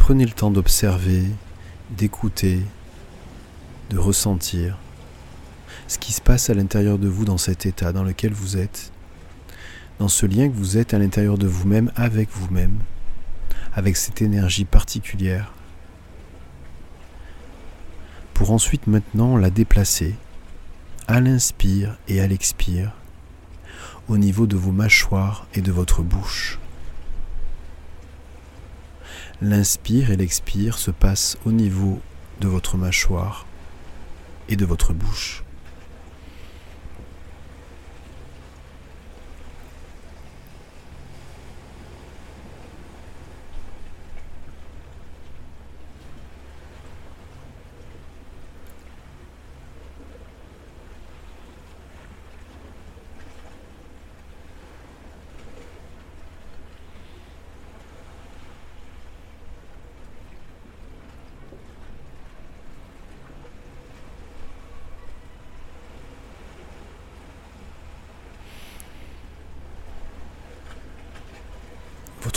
Prenez 0.10 0.26
le 0.26 0.32
temps 0.32 0.50
d'observer, 0.50 1.24
d'écouter, 1.91 2.63
de 3.91 4.00
ressentir 4.00 4.80
ce 5.88 6.00
qui 6.00 6.13
se 6.13 6.19
passe 6.19 6.50
à 6.50 6.56
l'intérieur 6.56 6.98
de 6.98 7.08
vous 7.08 7.26
dans 7.26 7.38
cet 7.38 7.67
état 7.67 7.93
dans 7.93 8.04
lequel 8.04 8.34
vous 8.34 8.58
êtes, 8.58 8.91
dans 10.00 10.08
ce 10.08 10.26
lien 10.26 10.50
que 10.50 10.56
vous 10.56 10.80
êtes 10.80 10.95
à 10.95 10.98
l'intérieur 10.98 11.38
de 11.38 11.45
vous-même 11.45 11.91
avec 11.95 12.30
vous-même, 12.32 12.80
avec 13.76 13.95
cette 13.98 14.24
énergie 14.24 14.65
particulière, 14.65 15.54
pour 18.34 18.50
ensuite 18.50 18.88
maintenant 18.88 19.38
la 19.38 19.52
déplacer 19.52 20.15
à 21.08 21.22
l'inspire 21.22 22.00
et 22.08 22.19
à 22.19 22.26
l'expire 22.26 22.93
au 24.08 24.17
niveau 24.17 24.48
de 24.48 24.58
vos 24.58 24.72
mâchoires 24.72 25.45
et 25.54 25.62
de 25.62 25.72
votre 25.72 26.02
bouche. 26.02 26.58
L'inspire 29.41 30.12
et 30.12 30.17
l'expire 30.17 30.78
se 30.78 30.91
passent 30.91 31.38
au 31.45 31.54
niveau 31.54 32.02
de 32.41 32.49
votre 32.49 32.75
mâchoire 32.75 33.45
et 34.49 34.58
de 34.58 34.65
votre 34.65 34.91
bouche. 34.93 35.45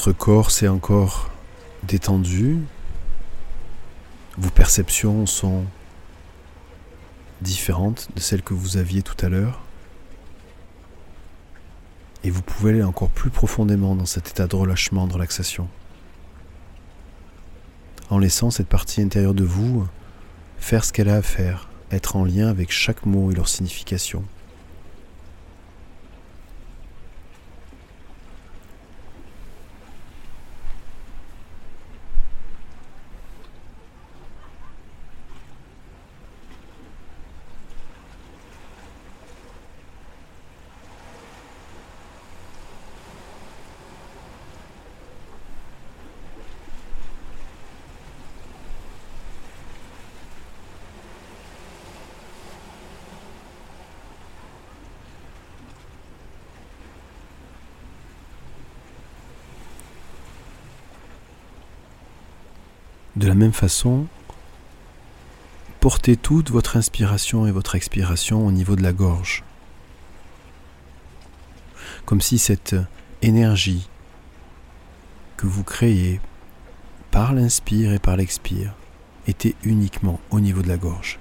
Votre 0.05 0.19
corps 0.19 0.51
s'est 0.51 0.67
encore 0.67 1.31
détendu? 1.85 2.59
Vos 4.37 4.51
perceptions 4.51 5.27
sont 5.27 5.65
différentes 7.41 8.09
de 8.17 8.21
celles 8.21 8.43
que 8.43 8.53
vous 8.53 8.79
aviez 8.79 9.03
tout 9.03 9.15
à 9.25 9.29
l'heure? 9.29 9.61
Et 12.25 12.31
vous 12.31 12.43
pouvez 12.43 12.73
aller 12.73 12.83
encore 12.83 13.11
plus 13.11 13.31
profondément 13.31 13.95
dans 13.95 14.05
cet 14.05 14.31
état 14.31 14.49
de 14.49 14.57
relâchement, 14.57 15.07
de 15.07 15.13
relaxation. 15.13 15.69
En 18.11 18.19
laissant 18.19 18.51
cette 18.51 18.67
partie 18.67 19.03
intérieure 19.03 19.35
de 19.35 19.45
vous 19.45 19.87
faire 20.59 20.85
ce 20.85 20.93
qu'elle 20.93 21.11
a 21.11 21.19
à 21.19 21.23
faire, 21.23 21.69
être 21.93 22.17
en 22.17 22.25
lien 22.25 22.49
avec 22.49 22.73
chaque 22.73 23.07
mot 23.07 23.31
et 23.31 23.37
leur 23.37 23.47
signification. 23.47 24.25
De 63.15 63.27
la 63.27 63.35
même 63.35 63.53
façon, 63.53 64.07
portez 65.81 66.17
toute 66.17 66.51
votre 66.51 66.77
inspiration 66.77 67.47
et 67.47 67.51
votre 67.51 67.75
expiration 67.75 68.47
au 68.47 68.53
niveau 68.53 68.75
de 68.75 68.83
la 68.83 68.95
gorge. 68.95 69.45
Comme 72.07 72.23
si 72.23 72.39
cette 72.39 72.75
énergie 73.21 73.89
que 75.37 75.47
vous 75.47 75.63
créez 75.63 76.21
par 77.11 77.35
l'inspire 77.35 77.93
et 77.93 77.99
par 77.99 78.17
l'expire 78.17 78.73
était 79.27 79.57
uniquement 79.63 80.19
au 80.31 80.41
niveau 80.41 80.63
de 80.63 80.69
la 80.69 80.79
gorge. 80.79 81.19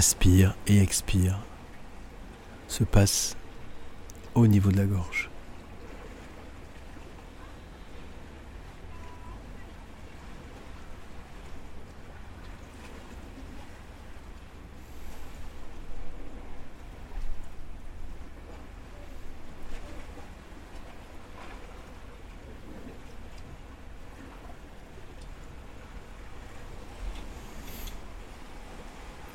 Inspire 0.00 0.54
et 0.66 0.80
expire 0.80 1.38
se 2.68 2.84
passe 2.84 3.36
au 4.34 4.46
niveau 4.46 4.70
de 4.70 4.78
la 4.78 4.86
gorge. 4.86 5.29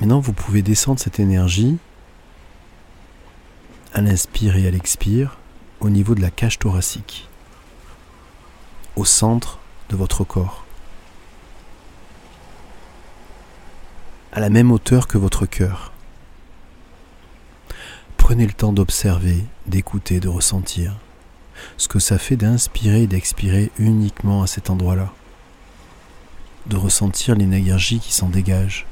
Maintenant, 0.05 0.19
vous 0.19 0.33
pouvez 0.33 0.61
descendre 0.61 0.99
cette 0.99 1.19
énergie 1.19 1.77
à 3.91 4.01
l'inspire 4.01 4.55
et 4.55 4.67
à 4.67 4.69
l'expire 4.69 5.39
au 5.79 5.89
niveau 5.89 6.13
de 6.13 6.21
la 6.21 6.29
cage 6.29 6.59
thoracique, 6.59 7.27
au 8.95 9.03
centre 9.03 9.57
de 9.89 9.95
votre 9.95 10.23
corps, 10.23 10.63
à 14.31 14.39
la 14.39 14.51
même 14.51 14.71
hauteur 14.71 15.07
que 15.07 15.17
votre 15.17 15.47
cœur. 15.47 15.91
Prenez 18.17 18.45
le 18.45 18.53
temps 18.53 18.73
d'observer, 18.73 19.43
d'écouter, 19.65 20.19
de 20.19 20.29
ressentir 20.29 20.97
ce 21.77 21.87
que 21.87 21.97
ça 21.97 22.19
fait 22.19 22.37
d'inspirer 22.37 23.01
et 23.01 23.07
d'expirer 23.07 23.71
uniquement 23.79 24.43
à 24.43 24.47
cet 24.47 24.69
endroit-là, 24.69 25.11
de 26.67 26.77
ressentir 26.77 27.33
l'énergie 27.33 27.99
qui 27.99 28.13
s'en 28.13 28.29
dégage. 28.29 28.85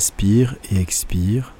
Inspire 0.00 0.56
et 0.72 0.80
expire. 0.80 1.52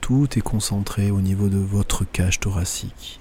Tout 0.00 0.28
est 0.36 0.42
concentré 0.42 1.12
au 1.12 1.20
niveau 1.20 1.48
de 1.48 1.58
votre 1.58 2.02
cage 2.02 2.40
thoracique. 2.40 3.20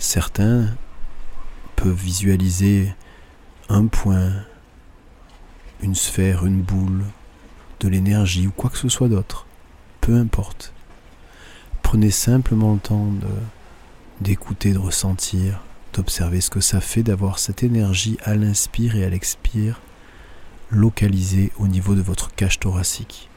Certains 0.00 0.76
peuvent 1.76 1.94
visualiser 1.94 2.92
un 3.68 3.86
point, 3.86 4.32
une 5.80 5.94
sphère, 5.94 6.44
une 6.44 6.60
boule, 6.60 7.04
de 7.78 7.86
l'énergie 7.86 8.48
ou 8.48 8.50
quoi 8.50 8.68
que 8.68 8.78
ce 8.78 8.88
soit 8.88 9.08
d'autre. 9.08 9.46
Peu 10.00 10.16
importe. 10.16 10.72
Prenez 11.82 12.10
simplement 12.10 12.74
le 12.74 12.80
temps 12.80 13.12
d'écouter, 14.20 14.72
de 14.72 14.78
ressentir, 14.78 15.62
d'observer 15.92 16.40
ce 16.40 16.50
que 16.50 16.60
ça 16.60 16.80
fait 16.80 17.02
d'avoir 17.02 17.38
cette 17.38 17.62
énergie 17.62 18.18
à 18.22 18.34
l'inspire 18.34 18.96
et 18.96 19.04
à 19.04 19.08
l'expire 19.08 19.80
localisée 20.70 21.52
au 21.58 21.68
niveau 21.68 21.94
de 21.94 22.02
votre 22.02 22.34
cage 22.34 22.60
thoracique. 22.60 23.28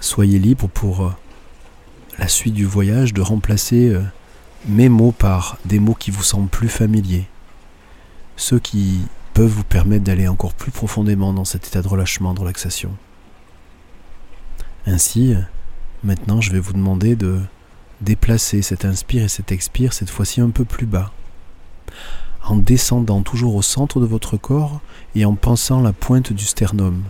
Soyez 0.00 0.38
libre 0.38 0.68
pour 0.68 1.04
euh, 1.04 1.10
la 2.18 2.28
suite 2.28 2.54
du 2.54 2.64
voyage 2.64 3.12
de 3.12 3.20
remplacer 3.20 3.88
euh, 3.88 4.02
mes 4.66 4.88
mots 4.88 5.12
par 5.12 5.58
des 5.64 5.80
mots 5.80 5.94
qui 5.94 6.10
vous 6.10 6.22
semblent 6.22 6.48
plus 6.48 6.68
familiers. 6.68 7.26
Ceux 8.36 8.58
qui 8.58 9.00
peuvent 9.36 9.50
vous 9.50 9.64
permettre 9.64 10.02
d'aller 10.02 10.28
encore 10.28 10.54
plus 10.54 10.70
profondément 10.70 11.34
dans 11.34 11.44
cet 11.44 11.66
état 11.66 11.82
de 11.82 11.88
relâchement, 11.88 12.32
de 12.32 12.40
relaxation. 12.40 12.96
Ainsi, 14.86 15.34
maintenant 16.02 16.40
je 16.40 16.52
vais 16.52 16.58
vous 16.58 16.72
demander 16.72 17.16
de 17.16 17.42
déplacer 18.00 18.62
cet 18.62 18.86
inspire 18.86 19.24
et 19.24 19.28
cet 19.28 19.52
expire 19.52 19.92
cette 19.92 20.08
fois-ci 20.08 20.40
un 20.40 20.48
peu 20.48 20.64
plus 20.64 20.86
bas, 20.86 21.12
en 22.44 22.56
descendant 22.56 23.20
toujours 23.20 23.56
au 23.56 23.60
centre 23.60 24.00
de 24.00 24.06
votre 24.06 24.38
corps 24.38 24.80
et 25.14 25.26
en 25.26 25.34
pensant 25.34 25.82
la 25.82 25.92
pointe 25.92 26.32
du 26.32 26.46
sternum, 26.46 27.02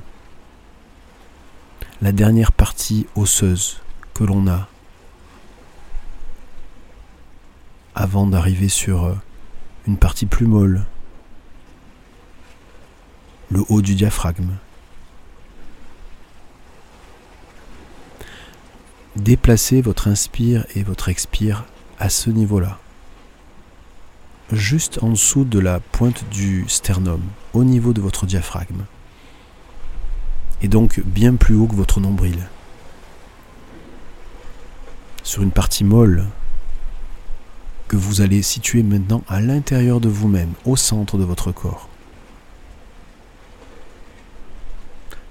la 2.03 2.11
dernière 2.11 2.51
partie 2.51 3.07
osseuse 3.15 3.81
que 4.15 4.25
l'on 4.25 4.49
a. 4.49 4.67
Avant 7.95 8.27
d'arriver 8.27 8.69
sur 8.69 9.15
une 9.87 9.97
partie 9.97 10.27
plus 10.27 10.49
molle, 10.49 10.87
le 13.51 13.63
haut 13.69 13.83
du 13.83 13.95
diaphragme. 13.95 14.57
Déplacez 19.15 19.81
votre 19.81 20.09
inspire 20.09 20.67
et 20.75 20.83
votre 20.83 21.09
expire 21.09 21.65
à 21.99 22.11
ce 22.11 22.29
niveau-là, 22.29 22.79
juste 24.53 25.03
en 25.03 25.11
dessous 25.11 25.45
de 25.45 25.59
la 25.59 25.81
pointe 25.81 26.29
du 26.31 26.65
sternum, 26.69 27.23
au 27.55 27.65
niveau 27.65 27.93
de 27.93 28.01
votre 28.01 28.27
diaphragme, 28.27 28.85
et 30.61 30.69
donc 30.69 31.01
bien 31.01 31.35
plus 31.35 31.55
haut 31.55 31.67
que 31.67 31.75
votre 31.75 32.01
nombril. 32.01 32.47
Sur 35.23 35.43
une 35.43 35.51
partie 35.51 35.85
molle 35.85 36.27
que 37.89 37.97
vous 37.97 38.21
allez 38.21 38.43
situer 38.43 38.83
maintenant 38.83 39.23
à 39.29 39.41
l'intérieur 39.41 40.01
de 40.01 40.09
vous-même, 40.09 40.53
au 40.65 40.77
centre 40.77 41.17
de 41.17 41.25
votre 41.25 41.53
corps. 41.53 41.89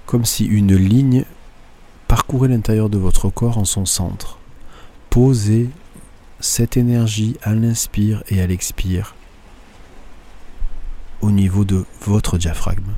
Comme 0.06 0.24
si 0.24 0.44
une 0.44 0.74
ligne 0.74 1.24
parcourait 2.08 2.48
l'intérieur 2.48 2.88
de 2.88 2.98
votre 2.98 3.28
corps 3.28 3.58
en 3.58 3.64
son 3.64 3.84
centre. 3.84 4.38
Posez 5.10 5.68
cette 6.40 6.76
énergie 6.76 7.36
à 7.42 7.54
l'inspire 7.54 8.22
et 8.28 8.40
à 8.40 8.46
l'expire 8.46 9.14
au 11.20 11.30
niveau 11.30 11.64
de 11.64 11.84
votre 12.02 12.38
diaphragme. 12.38 12.92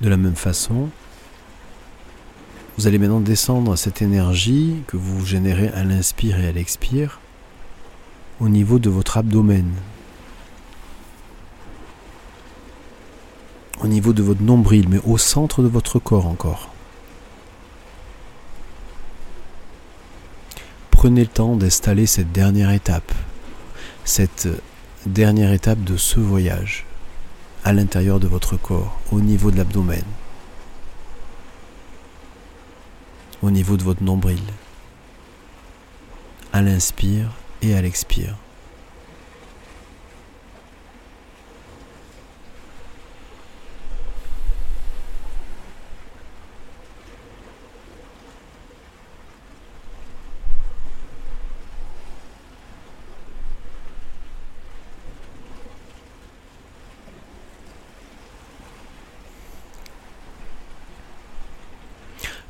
De 0.00 0.08
la 0.10 0.16
même 0.16 0.36
façon, 0.36 0.90
vous 2.76 2.86
allez 2.86 2.98
maintenant 2.98 3.20
descendre 3.20 3.76
cette 3.76 4.02
énergie 4.02 4.82
que 4.86 4.98
vous 4.98 5.24
générez 5.24 5.68
à 5.68 5.84
l'inspire 5.84 6.38
et 6.38 6.48
à 6.48 6.52
l'expire 6.52 7.20
au 8.38 8.50
niveau 8.50 8.78
de 8.78 8.90
votre 8.90 9.16
abdomen, 9.16 9.72
au 13.80 13.86
niveau 13.86 14.12
de 14.12 14.22
votre 14.22 14.42
nombril, 14.42 14.88
mais 14.90 15.00
au 15.06 15.16
centre 15.16 15.62
de 15.62 15.68
votre 15.68 15.98
corps 15.98 16.26
encore. 16.26 16.70
Prenez 20.90 21.22
le 21.22 21.28
temps 21.28 21.56
d'installer 21.56 22.06
cette 22.06 22.32
dernière 22.32 22.70
étape, 22.70 23.12
cette 24.04 24.48
dernière 25.06 25.52
étape 25.52 25.82
de 25.84 25.96
ce 25.96 26.20
voyage 26.20 26.85
à 27.66 27.72
l'intérieur 27.72 28.20
de 28.20 28.28
votre 28.28 28.56
corps, 28.56 28.96
au 29.10 29.20
niveau 29.20 29.50
de 29.50 29.56
l'abdomen, 29.56 30.04
au 33.42 33.50
niveau 33.50 33.76
de 33.76 33.82
votre 33.82 34.04
nombril, 34.04 34.38
à 36.52 36.62
l'inspire 36.62 37.32
et 37.62 37.74
à 37.74 37.82
l'expire. 37.82 38.36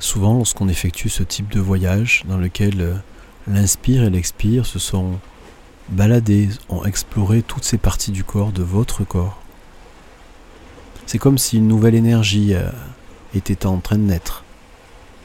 Souvent, 0.07 0.35
lorsqu'on 0.35 0.69
effectue 0.69 1.09
ce 1.09 1.21
type 1.21 1.51
de 1.51 1.59
voyage 1.59 2.23
dans 2.29 2.37
lequel 2.37 2.79
euh, 2.79 2.93
l'inspire 3.45 4.03
et 4.03 4.09
l'expire 4.09 4.65
se 4.65 4.79
sont 4.79 5.19
baladés, 5.89 6.47
ont 6.69 6.85
exploré 6.85 7.41
toutes 7.41 7.65
ces 7.65 7.77
parties 7.77 8.11
du 8.11 8.23
corps, 8.23 8.53
de 8.53 8.63
votre 8.63 9.03
corps, 9.03 9.37
c'est 11.07 11.17
comme 11.17 11.37
si 11.37 11.57
une 11.57 11.67
nouvelle 11.67 11.93
énergie 11.93 12.53
euh, 12.53 12.69
était 13.35 13.65
en 13.65 13.79
train 13.79 13.97
de 13.97 14.03
naître. 14.03 14.45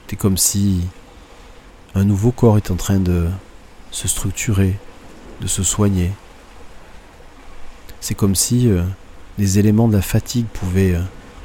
C'est 0.09 0.17
comme 0.17 0.37
si 0.37 0.81
un 1.95 2.03
nouveau 2.03 2.33
corps 2.33 2.57
est 2.57 2.73
en 2.73 2.77
train 2.77 2.99
de 2.99 3.29
se 3.93 4.09
structurer, 4.09 4.75
de 5.41 5.47
se 5.47 5.63
soigner. 5.63 6.11
C'est 8.01 8.17
comme 8.17 8.35
si 8.35 8.69
euh, 8.69 8.83
les 9.39 9.61
éléments 9.61 9.87
de 9.87 9.95
la 9.95 10.03
fatigue 10.03 10.47
pouvaient 10.47 10.99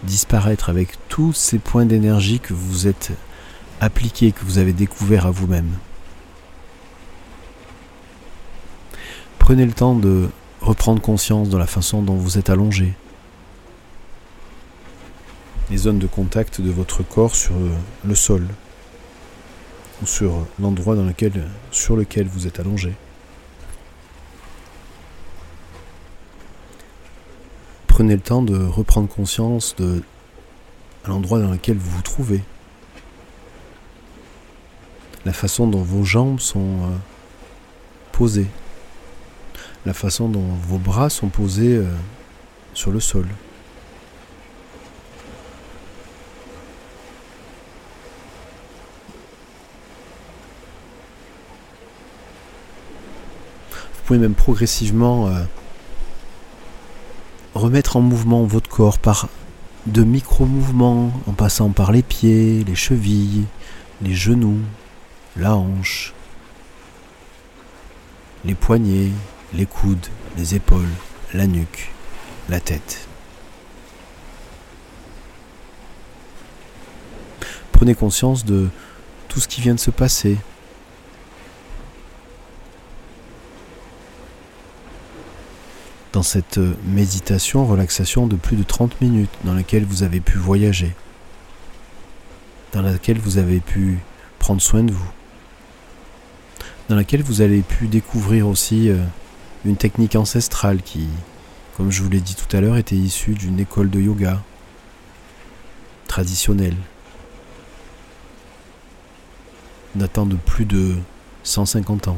disparaître 0.05 0.69
avec 0.69 0.97
tous 1.07 1.33
ces 1.33 1.59
points 1.59 1.85
d'énergie 1.85 2.39
que 2.39 2.55
vous 2.55 2.87
êtes 2.87 3.11
appliqués, 3.81 4.31
que 4.31 4.43
vous 4.43 4.57
avez 4.57 4.73
découverts 4.73 5.25
à 5.25 5.31
vous-même. 5.31 5.71
Prenez 9.39 9.65
le 9.65 9.73
temps 9.73 9.95
de 9.95 10.29
reprendre 10.61 11.01
conscience 11.01 11.49
de 11.49 11.57
la 11.57 11.67
façon 11.67 12.01
dont 12.01 12.15
vous 12.15 12.37
êtes 12.37 12.49
allongé. 12.49 12.93
Les 15.69 15.77
zones 15.77 15.99
de 15.99 16.07
contact 16.07 16.61
de 16.61 16.71
votre 16.71 17.03
corps 17.03 17.35
sur 17.35 17.53
le 18.05 18.15
sol. 18.15 18.47
ou 20.01 20.05
sur 20.05 20.45
l'endroit 20.59 20.95
dans 20.95 21.03
lequel, 21.03 21.47
sur 21.71 21.95
lequel 21.95 22.27
vous 22.27 22.47
êtes 22.47 22.59
allongé. 22.59 22.93
Prenez 27.87 28.15
le 28.15 28.21
temps 28.21 28.43
de 28.43 28.63
reprendre 28.63 29.07
conscience 29.07 29.75
de 29.77 30.03
l'endroit 31.07 31.39
dans 31.39 31.51
lequel 31.51 31.77
vous 31.77 31.89
vous 31.89 32.01
trouvez. 32.03 32.43
La 35.25 35.33
façon 35.33 35.67
dont 35.67 35.81
vos 35.81 36.03
jambes 36.03 36.39
sont 36.39 36.59
euh, 36.59 36.95
posées. 38.11 38.47
La 39.85 39.93
façon 39.93 40.29
dont 40.29 40.47
vos 40.67 40.77
bras 40.77 41.09
sont 41.09 41.29
posés 41.29 41.77
euh, 41.77 41.85
sur 42.73 42.91
le 42.91 42.99
sol. 42.99 43.25
Vous 53.71 54.13
pouvez 54.13 54.19
même 54.19 54.35
progressivement 54.35 55.27
euh, 55.27 55.43
remettre 57.53 57.97
en 57.97 58.01
mouvement 58.01 58.43
votre 58.45 58.69
corps 58.69 58.99
par 58.99 59.27
de 59.85 60.03
micro-mouvements 60.03 61.11
en 61.27 61.33
passant 61.33 61.69
par 61.69 61.91
les 61.91 62.03
pieds, 62.03 62.63
les 62.65 62.75
chevilles, 62.75 63.45
les 64.01 64.13
genoux, 64.13 64.59
la 65.39 65.55
hanche, 65.55 66.13
les 68.45 68.55
poignets, 68.55 69.11
les 69.53 69.65
coudes, 69.65 70.07
les 70.37 70.55
épaules, 70.55 70.89
la 71.33 71.47
nuque, 71.47 71.91
la 72.49 72.59
tête. 72.59 73.07
Prenez 77.71 77.93
conscience 77.93 78.45
de 78.45 78.69
tout 79.27 79.39
ce 79.39 79.47
qui 79.47 79.61
vient 79.61 79.75
de 79.75 79.79
se 79.79 79.91
passer, 79.91 80.37
dans 86.13 86.23
cette 86.23 86.59
méditation, 86.85 87.67
relaxation 87.67 88.25
de 88.25 88.35
plus 88.35 88.55
de 88.55 88.63
30 88.63 89.01
minutes 89.01 89.29
dans 89.43 89.53
laquelle 89.53 89.85
vous 89.85 90.01
avez 90.01 90.19
pu 90.19 90.39
voyager, 90.39 90.95
dans 92.71 92.81
laquelle 92.81 93.19
vous 93.19 93.37
avez 93.37 93.59
pu 93.59 93.99
prendre 94.39 94.59
soin 94.59 94.81
de 94.81 94.91
vous, 94.91 95.11
dans 96.89 96.95
laquelle 96.95 97.21
vous 97.21 97.41
avez 97.41 97.61
pu 97.61 97.87
découvrir 97.87 98.47
aussi 98.47 98.89
euh, 98.89 99.03
une 99.65 99.75
technique 99.75 100.15
ancestrale 100.15 100.81
qui, 100.81 101.07
comme 101.75 101.91
je 101.91 102.01
vous 102.01 102.09
l'ai 102.09 102.21
dit 102.21 102.35
tout 102.35 102.55
à 102.55 102.61
l'heure, 102.61 102.77
était 102.77 102.95
issue 102.95 103.33
d'une 103.33 103.59
école 103.59 103.89
de 103.89 103.99
yoga 103.99 104.41
traditionnelle, 106.07 106.77
datant 109.95 110.25
de 110.25 110.35
plus 110.35 110.65
de 110.65 110.95
150 111.43 112.07
ans. 112.07 112.17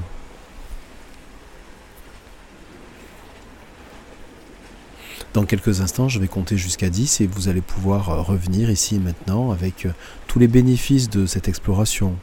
Dans 5.33 5.45
quelques 5.45 5.81
instants, 5.81 6.09
je 6.09 6.19
vais 6.19 6.27
compter 6.27 6.57
jusqu'à 6.57 6.89
10 6.89 7.21
et 7.21 7.27
vous 7.27 7.49
allez 7.49 7.61
pouvoir 7.61 8.09
euh, 8.09 8.21
revenir 8.21 8.69
ici 8.69 8.95
et 8.95 8.99
maintenant 8.99 9.51
avec 9.51 9.85
euh, 9.85 9.91
tous 10.27 10.39
les 10.39 10.47
bénéfices 10.47 11.09
de 11.09 11.25
cette 11.25 11.47
exploration, 11.47 12.15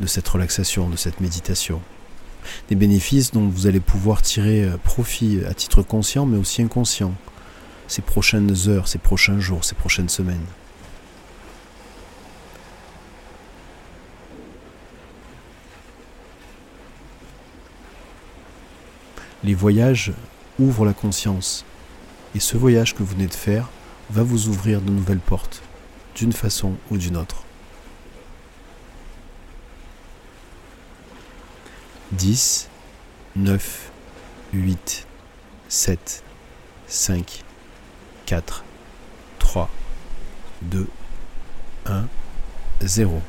de 0.00 0.06
cette 0.06 0.28
relaxation, 0.28 0.88
de 0.88 0.96
cette 0.96 1.20
méditation. 1.20 1.80
Des 2.68 2.74
bénéfices 2.74 3.30
dont 3.32 3.48
vous 3.48 3.66
allez 3.66 3.80
pouvoir 3.80 4.22
tirer 4.22 4.64
euh, 4.64 4.76
profit 4.76 5.40
à 5.48 5.54
titre 5.54 5.82
conscient 5.82 6.26
mais 6.26 6.36
aussi 6.38 6.62
inconscient 6.62 7.14
ces 7.88 8.02
prochaines 8.02 8.54
heures, 8.68 8.88
ces 8.88 8.98
prochains 8.98 9.40
jours, 9.40 9.64
ces 9.64 9.74
prochaines 9.74 10.08
semaines. 10.08 10.44
Les 19.42 19.54
voyages 19.54 20.12
ouvrent 20.58 20.86
la 20.86 20.94
conscience 20.94 21.64
et 22.34 22.40
ce 22.40 22.56
voyage 22.56 22.94
que 22.94 23.02
vous 23.02 23.12
venez 23.14 23.26
de 23.26 23.34
faire 23.34 23.68
va 24.10 24.22
vous 24.22 24.48
ouvrir 24.48 24.80
de 24.80 24.90
nouvelles 24.90 25.18
portes, 25.18 25.62
d'une 26.16 26.32
façon 26.32 26.72
ou 26.90 26.96
d'une 26.96 27.16
autre. 27.16 27.43
10, 32.16 32.68
9, 33.36 33.58
8, 34.52 35.06
7, 35.68 36.22
5, 36.86 37.44
4, 38.26 38.64
3, 39.40 39.68
2, 40.70 40.88
1, 41.86 42.08
0. 42.86 43.22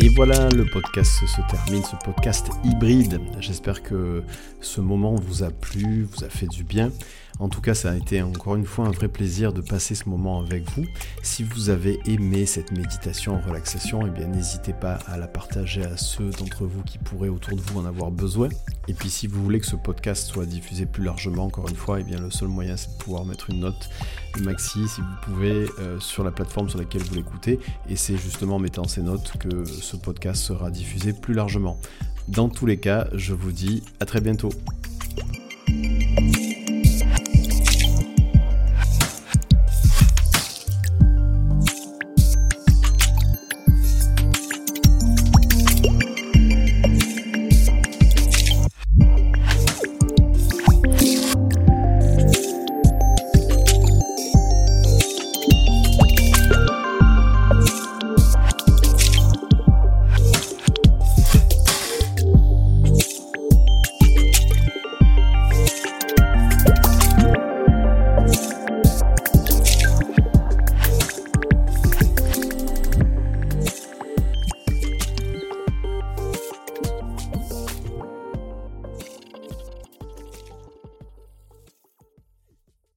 Et 0.00 0.08
voilà, 0.10 0.48
le 0.50 0.64
podcast 0.64 1.26
se 1.26 1.40
termine, 1.50 1.82
ce 1.82 1.96
podcast 2.04 2.50
hybride. 2.62 3.20
J'espère 3.40 3.82
que 3.82 4.22
ce 4.60 4.80
moment 4.80 5.16
vous 5.16 5.42
a 5.42 5.50
plu, 5.50 6.04
vous 6.04 6.22
a 6.22 6.28
fait 6.28 6.46
du 6.46 6.62
bien. 6.62 6.92
En 7.40 7.48
tout 7.48 7.60
cas, 7.60 7.74
ça 7.74 7.92
a 7.92 7.96
été 7.96 8.20
encore 8.20 8.56
une 8.56 8.64
fois 8.64 8.86
un 8.86 8.90
vrai 8.90 9.08
plaisir 9.08 9.52
de 9.52 9.60
passer 9.60 9.94
ce 9.94 10.08
moment 10.08 10.40
avec 10.40 10.68
vous. 10.70 10.84
Si 11.22 11.44
vous 11.44 11.70
avez 11.70 12.00
aimé 12.06 12.46
cette 12.46 12.72
méditation 12.72 13.36
en 13.36 13.40
relaxation, 13.40 14.00
eh 14.06 14.24
n'hésitez 14.26 14.72
pas 14.72 14.94
à 15.06 15.16
la 15.16 15.28
partager 15.28 15.84
à 15.84 15.96
ceux 15.96 16.30
d'entre 16.30 16.64
vous 16.64 16.82
qui 16.82 16.98
pourraient 16.98 17.28
autour 17.28 17.56
de 17.56 17.62
vous 17.62 17.78
en 17.78 17.84
avoir 17.84 18.10
besoin. 18.10 18.48
Et 18.88 18.94
puis 18.94 19.08
si 19.08 19.28
vous 19.28 19.42
voulez 19.42 19.60
que 19.60 19.66
ce 19.66 19.76
podcast 19.76 20.26
soit 20.26 20.46
diffusé 20.46 20.86
plus 20.86 21.04
largement, 21.04 21.44
encore 21.44 21.68
une 21.68 21.76
fois, 21.76 22.00
eh 22.00 22.04
bien 22.04 22.18
le 22.18 22.30
seul 22.30 22.48
moyen 22.48 22.76
c'est 22.76 22.90
de 22.90 23.02
pouvoir 23.02 23.24
mettre 23.24 23.50
une 23.50 23.60
note 23.60 23.88
maxi 24.40 24.88
si 24.88 25.00
vous 25.00 25.06
pouvez 25.22 25.66
euh, 25.78 25.98
sur 26.00 26.24
la 26.24 26.30
plateforme 26.30 26.68
sur 26.68 26.78
laquelle 26.78 27.02
vous 27.02 27.14
l'écoutez. 27.14 27.60
Et 27.88 27.96
c'est 27.96 28.16
justement 28.16 28.56
en 28.56 28.58
mettant 28.58 28.84
ces 28.84 29.02
notes 29.02 29.32
que 29.38 29.64
ce 29.64 29.96
podcast 29.96 30.42
sera 30.42 30.70
diffusé 30.70 31.12
plus 31.12 31.34
largement. 31.34 31.78
Dans 32.26 32.48
tous 32.48 32.66
les 32.66 32.78
cas, 32.78 33.08
je 33.14 33.32
vous 33.32 33.52
dis 33.52 33.84
à 34.00 34.06
très 34.06 34.20
bientôt. 34.20 34.50